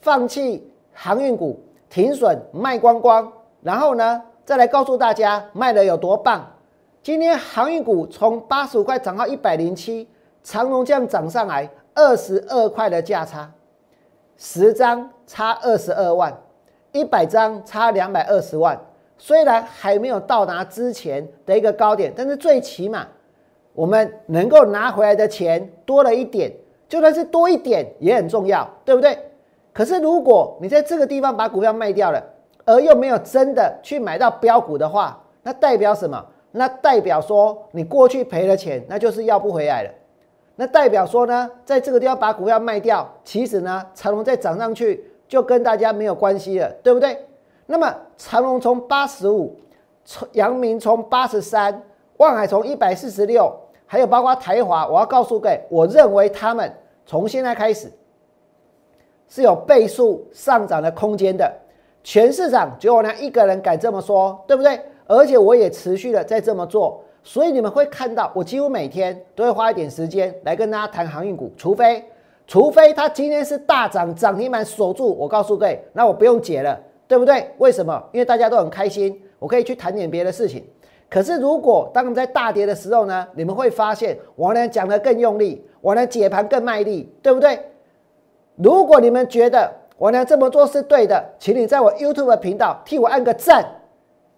[0.00, 6.44] 放弃航运股，停损卖光光，然后呢，再来告诉大家卖的有多棒。
[7.02, 10.08] 今天航运股从八十五块涨到一百零七，
[10.42, 13.50] 长荣这样涨上来二十二块的价差，
[14.36, 16.36] 十张差二十二万，
[16.92, 18.78] 一百张差两百二十万。
[19.16, 23.06] 虽然还没有到达之前的一个高点，但是最起码
[23.72, 26.52] 我们能够拿回来的钱多了一点，
[26.88, 29.18] 就算是多一点也很重要，对不对？
[29.72, 32.22] 可是如果你在这个地方把股票卖掉了，
[32.64, 36.24] 而又没有真的去买到标股的话，那代表什么？
[36.52, 39.90] 那代表说你过去赔了钱，那就是要不回来了。
[40.56, 47.18] 那代表说呢，在这个地方把股票卖掉，其实呢，长龙再涨上去就跟大家没有关系了，对不对？
[47.66, 49.56] 那么长隆从八十五，
[50.04, 51.82] 从阳明从八十三，
[52.18, 53.50] 万海从一百四十六，
[53.86, 56.72] 还有包括台华，我要告诉各位，我认为他们
[57.06, 57.90] 从现在开始
[59.28, 61.50] 是有倍数上涨的空间的。
[62.02, 64.78] 全市场只有我娘一个人敢这么说，对不对？
[65.06, 72.04] 而且我也持续的在这么做，所以你们会看到，我几乎每天都会花一点时间来跟大家谈航运股，除非
[72.46, 76.78] 除非它今天是大涨涨停板锁住，我告诉各位，那我不用解了。
[77.06, 77.50] 对不对？
[77.58, 78.02] 为什么？
[78.12, 80.64] 因为大家都很开心，我可以去谈点别的事情。
[81.10, 83.26] 可是如果当我们在大跌的时候呢？
[83.34, 87.60] 你们会发现我呢讲的更用力，我呢解盘更卖力，对不对？
[88.56, 93.64] 如果你们觉得我呢这么做是对的，请你在我 YouTube 频道替我按个赞，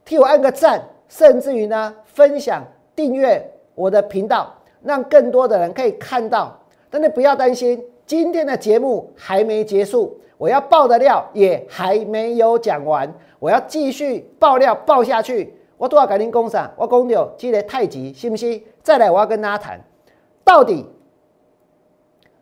[0.04, 2.62] 替我按个赞，甚至于呢分享
[2.94, 3.42] 订阅
[3.74, 4.52] 我的频道，
[4.82, 6.58] 让更多的人可以看到。
[6.90, 10.18] 但是不要担心，今天的节目还没结束。
[10.38, 15.54] 我要爆的料也还没有讲完，我要继续爆料爆下去。
[15.78, 18.62] 我都要改天工厂，我公牛积累太极，信不信？
[18.82, 19.78] 再来，我要跟大家谈，
[20.42, 20.86] 到底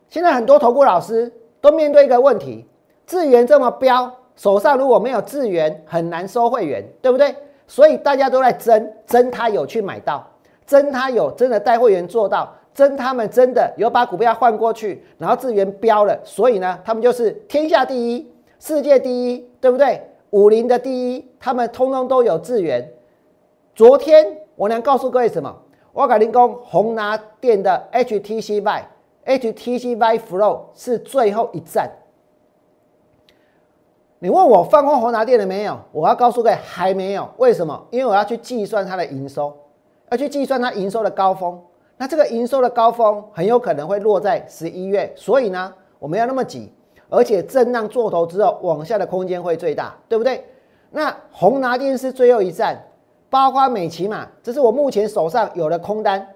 [0.07, 2.65] 现在很多投顾老师都面对一个问题：
[3.05, 7.35] 资源这么标，手上如果没有资源，很难收会员，对不对？
[7.67, 10.25] 所以大家都在争，争他有去买到，
[10.65, 20.01] 争他有真的带会员做到，真他们真的有把股票换过去，然后资源标了，所以呢，他们就是天下第一、世界第一，对不对？
[20.31, 22.91] 武林的第一，他们通通都有资源。
[23.73, 25.55] 昨天我能告诉各位什么？
[25.93, 31.89] 我改林工红拿电的 HTC Vive，HTC Vive Flow 是最后一站。
[34.19, 35.79] 你问我放空红拿电了没有？
[35.93, 37.29] 我要告诉各位还没有。
[37.37, 37.87] 为什么？
[37.91, 39.55] 因为我要去计算它的营收，
[40.09, 41.57] 要去计算它营收的高峰。
[41.97, 46.71] 那这个营收的高峰很有可能会落在十一月，所以呢，我们要那么急，
[47.09, 50.43] 而且震荡做头之后往下的空间会最大，对不对？
[50.91, 52.81] 那红拿电是最后一站，
[53.29, 56.27] 包括美骑马，这是我目前手上有的空单，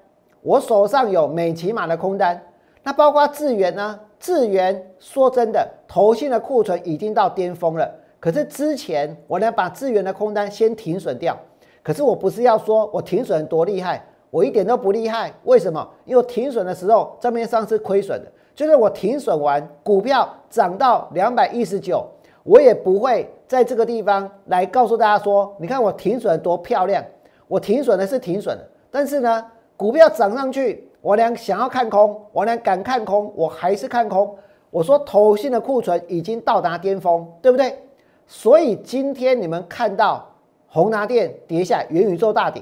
[0.42, 2.42] 我手上有美骑马的空单。
[2.84, 4.00] 那包括智源呢？
[4.20, 7.90] 智源说真的，投信的库存已经到巅峰了。
[8.20, 11.38] 可是之前我呢把智源的空单先停损掉。
[11.82, 15.34] 可是我不是要说我停损多厉害，我一点都不厉害。
[15.44, 15.88] 为什么？
[16.06, 18.32] 因为停损的时候账面上是亏损的。
[18.56, 22.06] 就是我停损完，股票涨到两百一十九，
[22.44, 27.04] 我也不会在这个地方来告诉大家说，你看我停损多漂亮。
[27.48, 30.88] 我停损的是停损的，但是呢，股票涨上去。
[31.02, 34.36] 我俩想要看空，我俩敢看空，我还是看空。
[34.70, 37.82] 我说投信的库存已经到达巅峰，对不对？
[38.28, 40.30] 所以今天你们看到
[40.68, 42.62] 宏达电跌下，元宇宙大跌。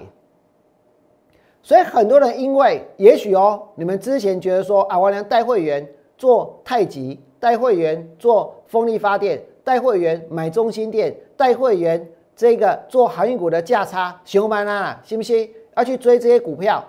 [1.61, 5.85] 所以很多人因为也许哦，你们之前觉得说啊，我俩带会员
[6.17, 15.49] 做太极，带会员做风力发电，带会员买中心店，带会员这个做航运股的价差，熊班啊，信不信？
[15.75, 16.83] 要去追这些股票？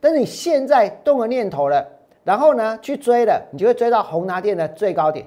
[0.00, 1.86] 但是你现在动了念头了，
[2.24, 5.24] 然后呢去追了，你就会追到宏达电的最高点，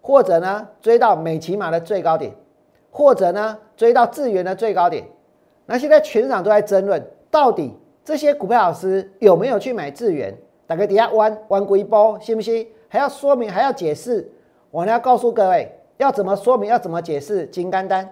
[0.00, 2.32] 或者呢追到美骑马的最高点，
[2.90, 5.04] 或者呢追到智源的最高点。
[5.64, 10.32] 那现在全场都在争论，到底这些股票老师有没有去买智源？
[10.64, 12.64] 打个底下弯弯过一波，信不信？
[12.86, 14.30] 还要说明，还要解释。
[14.70, 17.44] 我呢要告诉各位，要怎么说明，要怎么解释？
[17.48, 18.08] 金刚丹，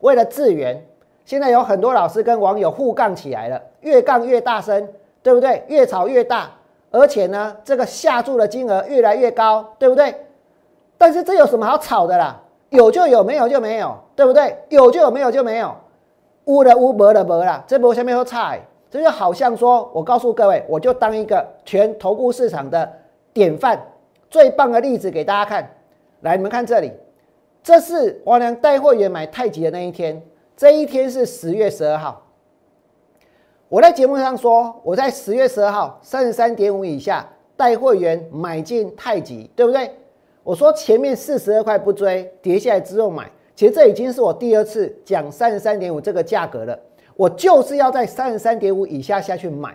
[0.00, 0.86] 为了智源。
[1.24, 4.86] 现在有很多老师跟网友互杠起来了，越杠越大声，
[5.22, 5.64] 对不对？
[5.68, 6.50] 越吵越大，
[6.90, 10.14] 而且呢，这个下注的金额越来越高，对不对？
[10.98, 12.42] 但是这有什么好吵的啦？
[12.68, 14.54] 有就有，没有就没有，对不对？
[14.68, 15.74] 有就有，没有就没有。
[16.46, 22.90] 乌的乌，没的没啦，这波下面说菜，这就好像说，我告诉各位，我就当一个全投顾市场的
[23.32, 23.80] 典范，
[24.30, 25.68] 最棒的例子给大家看。
[26.20, 26.92] 来，你们看这里，
[27.62, 30.20] 这是王良带会员买太极的那一天。
[30.56, 32.22] 这一天是十月十二号，
[33.68, 39.94] 我在节目上说，我在十月十二号三十三点五以下带会员买进太极，对不对？
[40.42, 46.78] 我说前面四十二块不追，跌下来之后买，其实这已经是我第二次讲三十三点五这个价格了。
[47.16, 49.74] 我就是要在三十三点五以下下去买。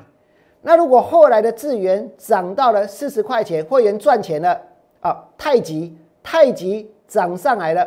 [0.61, 4.61] 那如果后来的智源涨到了四十块钱，会员赚钱了
[5.01, 5.25] 啊！
[5.37, 7.85] 太极太极涨上来了，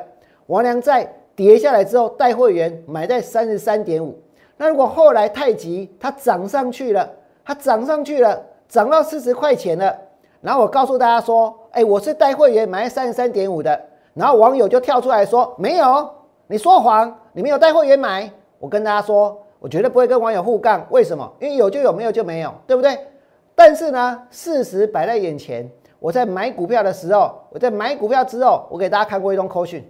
[0.48, 1.10] 王良在。
[1.36, 4.16] 跌下来之后，带会员买在三十三点五。
[4.56, 7.10] 那如果后来太极它涨上去了，
[7.44, 9.98] 它涨上去了，涨到四十块钱了。
[10.40, 13.80] 然后我告诉大家说：“哎，我是带会员买在三十三点五的。”
[14.14, 16.08] 然后网友就跳出来说：“没有，
[16.46, 20.86] 你说谎，你没有带会员买。”我跟大家说，我绝对不会跟网友互杠。
[20.90, 21.30] 为什么？
[21.40, 22.98] 因为有就有，没有就没有，对不对？
[23.54, 25.68] 但是呢，事实摆在眼前。
[25.98, 29.84] 我在买股票的时候，我在买股票之后，我给大家看过一通口讯。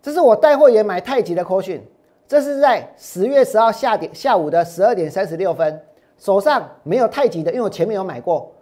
[0.00, 1.84] 这是我带会员买太极的扣讯，
[2.26, 5.80] 这是在十月十号下点下午的十二点三十六分，
[6.16, 8.52] 手上没有太极的，因为我前面有买过，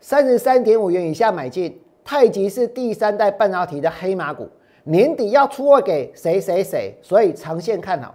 [0.00, 1.80] 三十三点五元以下买进。
[2.06, 4.48] 太极是第三代半导体的黑马股，
[4.84, 8.14] 年底要出货给谁谁谁，所以长线看好。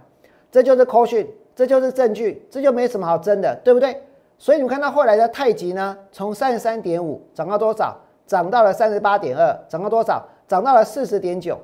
[0.50, 4.02] 这就是扣讯，这就是证据，这就没什么好争的，对不对？
[4.38, 7.94] 所以你们看到后来的太极呢，从三十三点五涨到多少？
[8.26, 10.26] 涨到了三十八点二，涨到多少？
[10.48, 11.60] 涨到了四十点九。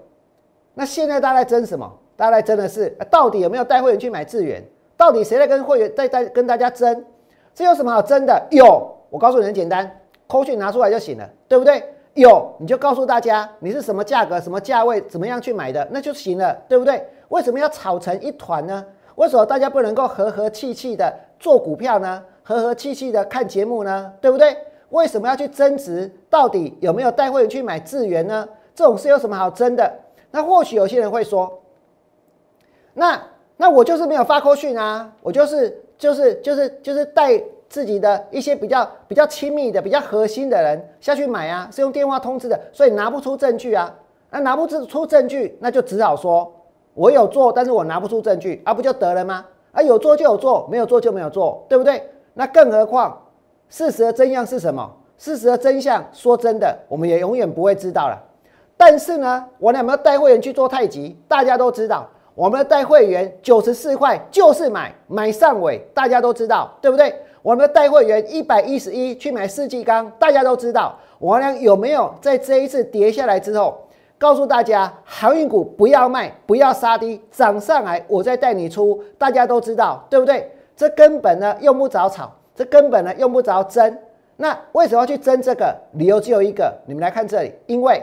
[0.75, 1.91] 那现在大家在争什么？
[2.15, 4.63] 大家在争的是，到底有没有带会员去买智源？
[4.99, 7.07] 到底谁在跟会员在在跟大家争？
[7.55, 8.47] 这有什么好争的？
[8.51, 9.91] 有，我告诉你很简单，
[10.27, 11.83] 扣讯拿出来就行了，对不对？
[12.21, 17.07] 有，你就告诉大家你是什么价格、什么价位、怎么样去买的，那就行了，对不对？
[17.29, 18.85] 为什么要吵成一团呢？
[19.17, 22.23] 为什么大家不能够和和气气的做股票呢？
[22.43, 24.13] 和和气气的看节目呢？
[24.21, 24.57] 对不对？
[24.91, 26.11] 为什么要去争执？
[26.31, 28.49] 到底有没有带会员去买智源呢？
[28.75, 29.93] 这种事有什么好争的？
[30.31, 31.61] 那或许有些人会说，
[32.95, 33.21] 那
[33.57, 37.39] 那我就是没有发扣讯啊，我就是就是就是就是带
[37.69, 43.95] 自己的一些比较比较亲密的、比较核心的人下去买啊，是用电话通知的，所以拿不出证据啊。
[44.31, 46.53] 那拿不出出证据，那就只好说
[46.95, 49.45] 我有做，但是我拿不出证据，啊不就得了吗？
[49.73, 52.03] 啊有做就有做，没有做就没有做，对不对？
[52.35, 53.21] 那更何况
[53.69, 54.91] 事实的真相是什么？
[55.17, 58.19] 事实的真相，说真的，我们也永远不会知道了。
[58.77, 61.19] 但是呢，我们有没有带会员去做太极？
[61.27, 67.15] 大家都知道，我们的带会员九十四块就是买买上尾，大家都知道，对不对？
[67.43, 70.99] 我们的带会员一百一十一去买四季钢，大家都知道。
[71.19, 73.79] 我俩有没有在这一次跌下来之后，
[74.19, 80.51] 告诉大家航运股不要卖，不要杀低，涨上来我再带你出，大家都知道，对不对？
[80.77, 83.99] 这根本呢用不着炒，这根本呢用不着争。
[84.37, 85.77] 那为什么要去争这个？
[85.93, 88.01] 理由只有一个，你们来看这里，因为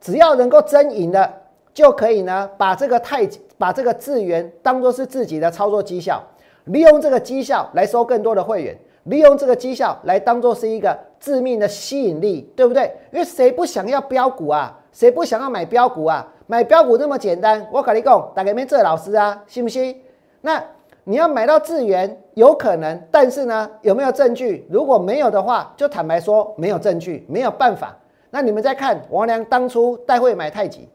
[0.00, 1.32] 只要能够争赢的，
[1.72, 6.20] 就可以呢把这个太把这个资源当做是自己的操作绩效，
[6.64, 12.92] 利用这个绩效来收更多的会员，利用这个绩效来当做是一个致命的吸引力，对不对？
[13.12, 14.78] 因为谁不想要标股啊？
[14.92, 16.26] 谁不想要买标股啊？
[16.46, 20.00] 买标股那么简单，我跟你讲，打给没这老师啊，信不信？
[20.40, 20.62] 那。
[21.04, 24.64] 你要买到智源有可能，但是呢，有没有证据？
[24.70, 27.96] 如果没有的话，就坦白说没有证据，没有办法。
[28.30, 30.88] 那你们再看王良当初带会买太极，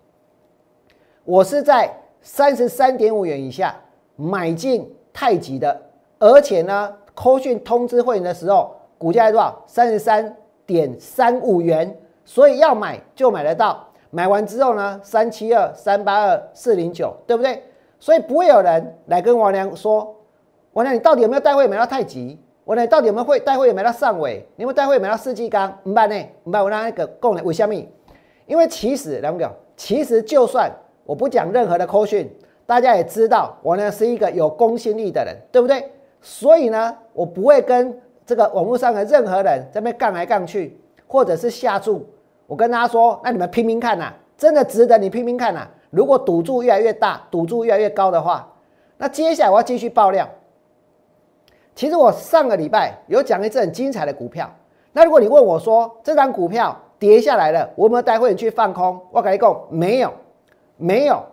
[1.25, 1.91] 我是在
[2.21, 3.75] 三十三点五元以下
[4.15, 5.81] 买进太极的，
[6.19, 9.63] 而且呢，扣讯通知会员的时候，股价多少？
[9.65, 10.35] 三十三
[10.65, 13.87] 点三五元，所以要买就买得到。
[14.11, 17.63] 买完之后呢，三七二、三八二、四零九，对不对？
[17.97, 20.13] 所以不会有人来跟王良说
[20.73, 22.37] ：“王良，你到底有没有带会买到太极？
[22.65, 24.45] 王良，到底有没有会带会买到上尾？
[24.57, 25.73] 你有没有带会买到世纪钢？
[25.83, 26.15] 唔办呢？
[26.43, 27.89] 唔办我让那个供人为虾米？
[28.47, 30.69] 因为其实两个，其实就算
[31.05, 32.29] 我不讲任何的口讯，
[32.65, 35.91] 大家也知道我呢是一个有公信力的人，对不对？
[36.21, 37.95] 所以呢，我不会跟
[38.25, 42.03] 这个网络上的任何人在那边杠来杠去，或者是下注。
[42.47, 48.51] 我跟大家说，那你们拼拼看呐，真的值得你拼拼看呐。”如果赌注越来越大，赌注越来越高的话，
[48.97, 50.27] 那接下来我要继续爆料。
[51.73, 54.49] 其实我上个礼拜有讲一只很精彩的股票。
[54.91, 58.99] 那如果你问我说这张股票跌下来了，我有没有带会员去放空？
[59.11, 60.13] 我跟你讲，没有，
[60.77, 61.23] 没有。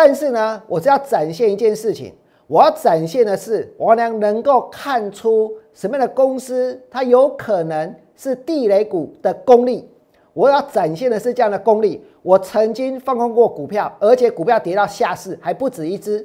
[0.00, 2.14] 但是呢，我是要展现一件事情，
[2.46, 9.90] 我要展现的是我能能够看出什么样的公司它有可能是地雷股的功力。
[10.34, 12.00] 我要展现的是这样的功力。
[12.22, 16.24] 我曾经放空过股票，而且股票跌到下市还不止一只，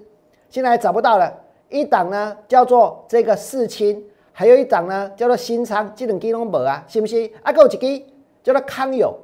[0.51, 1.33] 现在找不到了。
[1.69, 7.27] 一档呢叫做这个四清，还有一档呢叫做新仓，这两基拢无啊，信不信？
[7.41, 8.05] 啊，够几基
[8.43, 9.17] 叫做康友，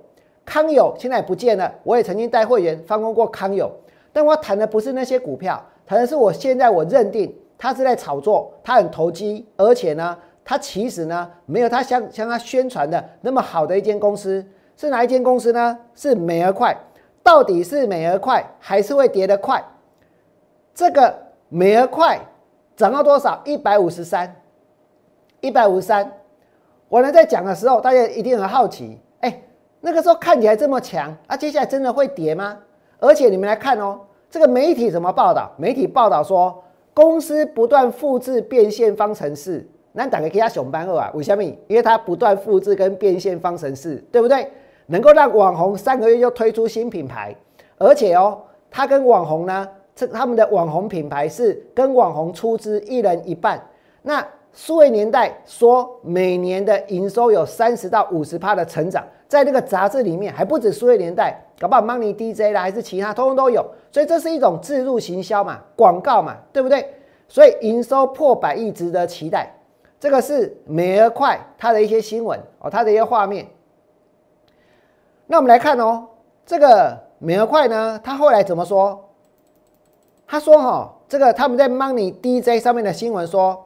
[0.44, 1.72] 康友现在也不见了。
[1.84, 3.72] 我也曾经带会员放空过康友，
[4.12, 14.46] 但我谈的不是那些股票，谈的是我现在我认定它是在炒作，它很投机，而且呢，它其实呢没有它像像它宣传的那么好的一间公司。
[14.76, 15.78] 是哪一间公司呢？
[15.94, 16.74] 是美而快，
[17.22, 19.62] 到底是美而快还是会跌得快？
[20.74, 21.14] 这个
[21.50, 22.18] 美而快
[22.78, 23.42] 涨到多少？
[23.44, 24.34] 一百五十三，
[25.42, 26.10] 一百五十三。
[26.88, 29.42] 我呢在讲的时候，大家一定很好奇，哎，
[29.82, 32.58] 那个时候看起来这么强，啊，接下来真的会跌吗？
[33.00, 35.52] 而且你们来看哦，这个媒体怎么报道？
[35.58, 41.12] 媒体报道说，公司不断复制变现方程式，那打个给他熊班二啊？
[41.14, 41.44] 为什么？
[41.44, 44.52] 因为它不断复制跟变现方程式，对不对？
[44.88, 47.36] 能够让网红三个月就推出新品牌，
[47.78, 48.42] 而且哦，
[48.72, 53.62] 他跟网红呢，这他们的网红品牌是跟网红出资一人一半。
[54.02, 63.64] 那数位年代说每年的营收有三十到五十趴的成长，在那个杂志里面还不止数位年代，搞不好 Money DJ 啦，还是其他，通通都有。
[63.92, 66.96] 所以这是一种自入行销嘛，广告嘛，对不对？
[67.28, 69.56] 所以营收破百亿值得期待。
[70.00, 73.46] 这个是美而快它的一些新闻哦，它的一些画面。
[75.28, 76.08] 那我们来看哦，
[76.44, 79.10] 这个美而快呢，他后来怎么说？
[80.26, 83.64] 他说哈，这个他们在 Money DJ 上面的新闻说，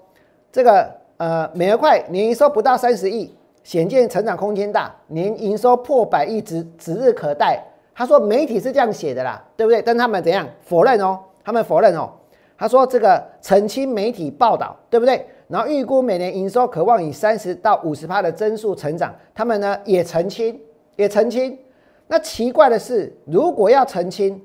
[0.52, 3.34] 这个呃美而快年营收不到三十亿，
[3.64, 7.64] 显见成长空间大，年营收破百亿指指日可待。
[7.96, 9.82] 他说媒体是这样写的啦，对不对？
[9.82, 11.20] 但他们怎样否认哦？
[11.44, 12.10] 他们否认哦。
[12.58, 15.26] 他说这个澄清媒体报道，对不对？
[15.48, 20.60] 然后预估每年营收渴望以三十到五十趴的增速成长，他们呢也澄清。
[20.96, 21.58] 也澄清，
[22.06, 24.40] 那奇怪的是，如果要澄清，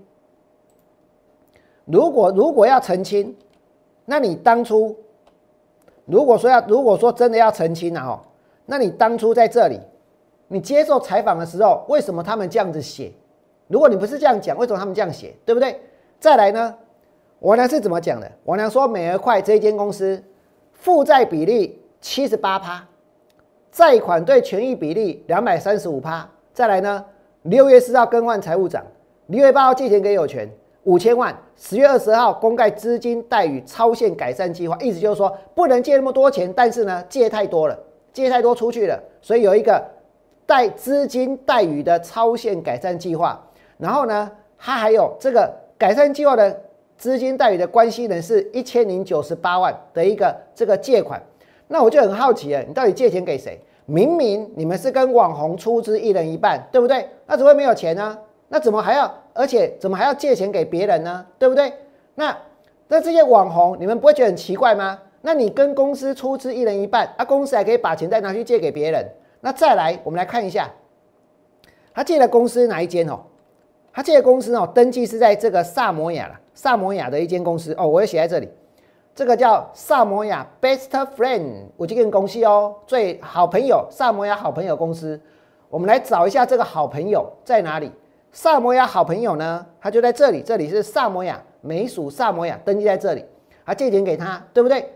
[1.84, 3.36] 如果如果要澄清，
[4.06, 4.96] 那你当初
[6.06, 8.18] 如果说要如果说真的要澄清了哦，
[8.70, 9.80] 那你当初在这里，
[10.46, 13.10] 你接受采访的时候，为什么他们这样子写？
[13.66, 15.34] 如果你不是这样讲，为什么他们这样写？
[15.46, 15.80] 对不对？
[16.20, 16.74] 再来呢，
[17.40, 18.30] 王良是怎么讲的？
[18.44, 20.22] 王良说，美而快这一间公司
[20.74, 22.86] 负债比例七十八趴，
[23.72, 26.28] 债款对权益比例两百三十五趴。
[26.52, 27.02] 再来呢？
[27.44, 28.84] 六月四号更换财务长，
[29.28, 30.46] 六月八号借钱给有权，
[30.84, 31.34] 五千万。
[31.56, 37.78] 十月二十号公开资金贷与超限改善计划，意思就是说不能借那么多钱，但是呢借太多了，
[38.18, 39.80] 借太多出去了，所以有一个
[40.44, 43.40] 贷资金贷与的超限改善计划。
[43.76, 46.60] 然后呢，它还有这个改善计划的
[46.96, 51.22] 资金贷与的关系人是一千零九十八万的一个这个借款。
[51.68, 53.60] 那我就很好奇了，你到底借钱给谁？
[53.86, 57.08] 明明你们是跟网红出资一人一半，对不对？
[57.26, 58.18] 那怎么会没有钱呢？
[58.48, 61.24] 那怎么还要，而且怎么还要借钱给别人呢？
[61.38, 61.72] 对不对？
[62.16, 62.36] 那
[62.88, 64.98] 那这些网红，你们不会觉得很奇怪吗？
[65.20, 69.04] 那你跟公司出资一人一半，啊，公司还可以把钱再拿去借给别人。
[69.40, 70.70] 那再来，我们来看一下，
[71.92, 73.20] 他借的公司哪一间哦？
[73.92, 78.48] 他借的公司哦，登记是在这个萨摩亚了，萨摩亚的一间公司哦，我也写在这里。
[79.14, 85.20] 这个叫萨摩亚 Best Friend 五 G 公司哦，最好朋友萨摩亚好朋友公司。
[85.68, 87.90] 我们来找一下这个好朋友在哪里？
[88.30, 89.66] 萨摩亚好朋友呢？
[89.80, 93.24] 他就在这里，这里是萨摩亚美属萨摩亚登记在这里。
[93.66, 94.88] 他借钱给他，对不对？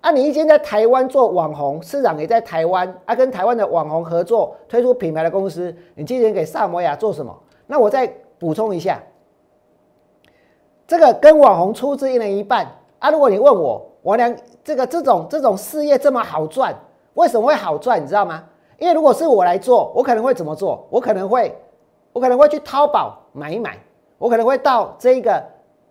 [0.00, 7.36] 啊，你一间在台湾做网红，市长也在台湾，啊，跟台湾的网红合作推出品牌的公司，你借钱给萨摩亚做什么？
[7.66, 8.06] 那我再
[8.38, 9.02] 补充一下，
[10.86, 12.66] 这个跟网红出资一人一半。
[13.00, 14.34] 啊，如果你问我，我俩
[14.64, 16.74] 这个这种这种事业这么好赚，
[17.14, 18.02] 为什么会好赚？
[18.02, 18.44] 你知道吗？
[18.78, 20.86] 因为如果是我来做，我可能会怎么做？
[20.90, 21.56] 我可能会，
[22.12, 23.76] 我可能会去淘宝买一买，
[24.18, 25.44] 我可能会到这个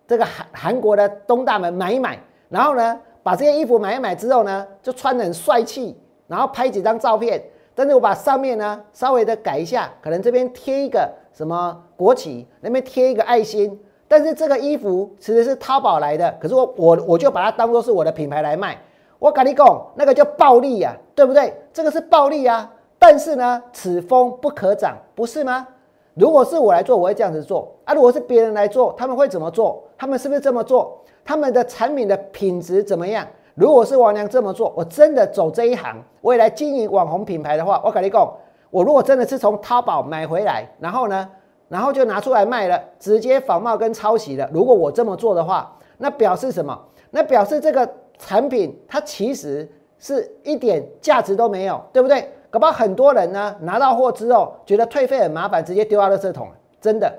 [0.06, 5.94] 这个韩韩国的东大门买一买，然后呢，把这件衣服买一买之后呢，就穿得很帅气，
[6.28, 7.38] 然后拍几张照片，
[7.74, 13.78] 但是我把上面呢稍微的改一下，可能这边贴一个什么国旗，那边贴一个爱心。
[14.08, 18.80] 但是这个衣服其实是淘宝来的，可是我我我就把它当做是我的品牌来卖。
[19.18, 21.54] 我跟你讲，那个叫暴利呀，对不对？
[21.70, 22.72] 这个是暴利啊。
[22.98, 25.68] 但是呢，此风不可长，不是吗？
[26.14, 27.92] 如果是我来做，我会这样子做啊。
[27.92, 29.84] 如果是别人来做，他们会怎么做？
[29.98, 31.04] 他们是不是这么做？
[31.28, 33.26] 他们的产品的品质怎么样？
[33.54, 38.34] 如果是王娘这么做，我真的走这一行，我也来经营网红品牌的话，我跟你讲，
[38.70, 41.28] 我如果真的是从淘宝买回来，然后呢？
[41.68, 44.48] 然后就拿出来卖了，直接仿冒跟抄袭了。
[44.54, 46.74] 如果我这么做的话，那表示什么？
[47.10, 52.26] 那表示这个产品它其实是一点价值都没有，对不对？
[52.48, 56.48] 搞不好很多人呢拿到货之后觉得退费很麻烦，直接丢到垃圾桶。
[56.80, 57.12] 真的。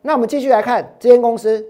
[0.00, 1.62] 那我们继续来看这间公司，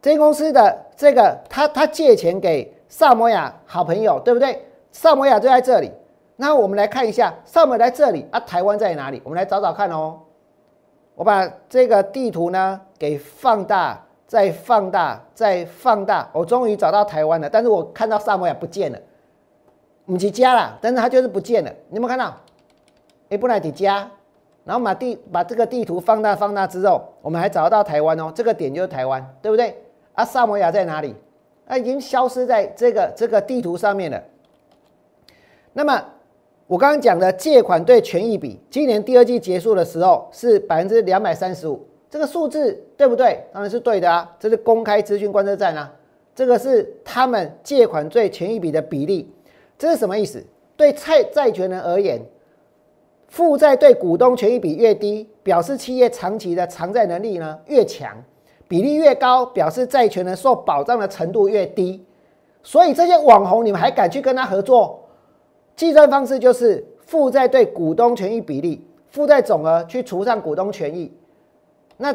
[0.00, 4.64] 这公司的这个他他借钱给萨摩亚好朋友，对不对？
[4.92, 5.90] 萨摩亚就在这里。
[6.36, 9.20] 那我们来看一下，萨摩亚在这里啊，台湾在哪里？
[9.24, 10.20] 我们来找找看哦。
[11.14, 17.48] 我把这个地图呢给放大，再放大，再放大，我终于找到台湾了。
[17.48, 18.98] 但是我看到萨摩亚不见了，
[20.04, 21.70] 母鸡加了，但是它就是不见了。
[21.88, 22.36] 你有没有看到？
[23.30, 24.08] 哎，不来底加，
[24.64, 29.76] 然后把地把这个地图放大放大之后，我们还找得到台湾哦，这个点就是台湾，对不对？
[30.16, 31.14] 啊，萨摩亚在哪里？
[31.68, 34.20] 啊，已经消失在这个这个地图上面了。
[35.72, 36.04] 那么。
[36.68, 43.40] 我刚刚讲的借款对权益比，今年第二季结束的时候是百分之两百三十五，这个数字对不对？
[43.52, 45.94] 当然是对的啊，这是公开资讯观测站啊，
[46.34, 49.32] 这个是他们借款对权益比的比例，
[49.78, 50.44] 这是什么意思？
[50.76, 52.20] 对债债权人而言，
[53.28, 58.12] 负债对股东权益比越低，表示企业长期的偿债能力呢越强，
[58.68, 62.04] 比例越高，表示债权人受保障的程度越低，
[62.62, 65.00] 所以这些网红你们还敢去跟他合作？
[65.76, 71.12] 计算方式就是负债对股东权益比例，负债总额去除上股东权益。
[71.96, 72.14] 那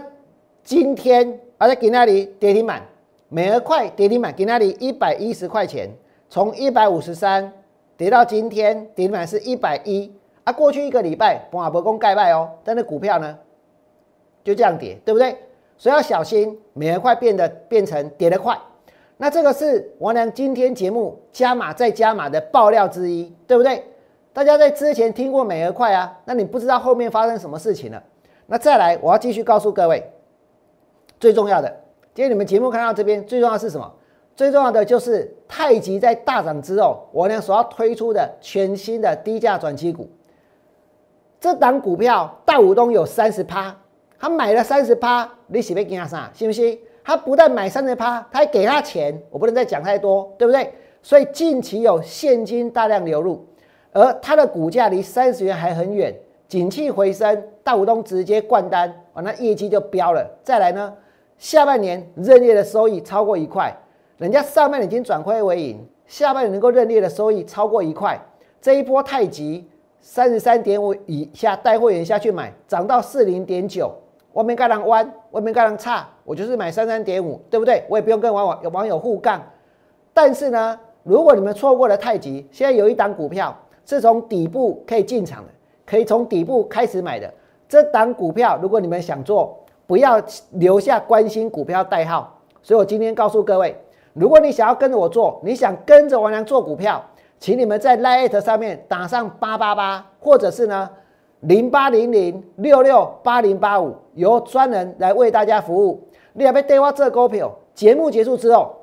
[0.63, 2.81] 今天而在给那里跌停板，
[3.29, 5.89] 美而快跌停板给那里一百一十块钱，
[6.29, 7.53] 从一百五十三
[7.95, 10.11] 跌到今天跌停板是一百一
[10.43, 10.51] 啊。
[10.51, 13.37] 过去一个礼拜，华博公盖拜哦，但是股票呢
[14.43, 15.37] 就这样跌，对不对？
[15.81, 18.55] 所以要小心，美而快变得变成跌得快。
[19.17, 23.83] 那这个是王良今天节目加码再加码的爆料之一，对不对？
[24.31, 28.03] 大家在之前听过美而快啊，那你不知道后面发生什么事情了。
[28.45, 30.07] 那再来，我要继续告诉各位，
[31.19, 31.67] 最重要的，
[32.13, 33.91] 今天你们节目看到这边，最重要是什么？
[34.35, 40.07] 最重要的就是太极在大涨之后，王良所要推出的全新的低价转机股。
[41.39, 43.75] 这档股票大股东有三十趴，
[44.21, 46.29] 他买了三十趴，你是要惊啥？
[46.31, 46.79] 信不信？
[47.03, 50.71] 他不但买三十趴，他还给他钱，我不能再讲太多，对不对？
[51.01, 53.43] 所以近期有现金大量流入，
[53.91, 56.13] 而它的股价离三十元还很远，
[56.47, 60.29] 景气回升，大股东直接灌单，啊，那业绩就飙了。
[60.43, 60.93] 再来呢，
[61.39, 63.75] 下半年认列的收益超过一块，
[64.19, 68.21] 人家上半年已经转亏为盈，下半年能够认列的收益超过一块，
[68.61, 69.67] 这一波太极
[69.99, 73.91] 三十三点五以下带会员下去买，涨到四零点九，
[74.33, 77.83] 外面盖人弯，外面盖人差，我就是买三三点五，对不对？
[77.89, 79.41] 我也不用跟网网网友互杠。
[80.13, 83.53] 但是呢，如果你们错过了太极，现在有一档股票
[83.85, 85.49] 是从底部可以进场的，
[85.85, 87.31] 可以从底部开始买的。
[87.67, 89.57] 这档股票，如果你们想做，
[89.87, 90.21] 不要
[90.51, 92.39] 留下关心股票代号。
[92.61, 93.75] 所以我今天告诉各位，
[94.13, 97.03] 如果你想要跟着我做，你想跟着王良做股票，
[97.39, 100.89] 请你们在 Lite 上面打上八八八，或者是呢？
[101.41, 106.07] 零八零零六六八零八五，由专人来为大家服务。
[106.33, 108.75] 你要被电话这股票，节目结束之后，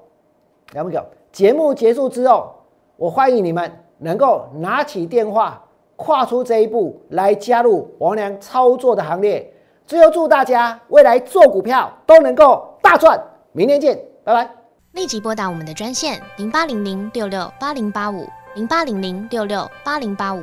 [0.73, 1.01] 两不九，
[1.31, 2.53] 节目结束之后，
[2.97, 5.63] 我欢迎你们能够拿起电话，
[5.97, 9.53] 跨出这一步来加入王良操作的行列。
[9.87, 13.19] 最后祝大家未来做股票都能够大赚。
[13.53, 14.51] 明天见，拜拜。
[14.93, 18.27] 立即拨打我们的专线零八零零六六八零八五。
[18.55, 20.43] 零八零零六六八零八五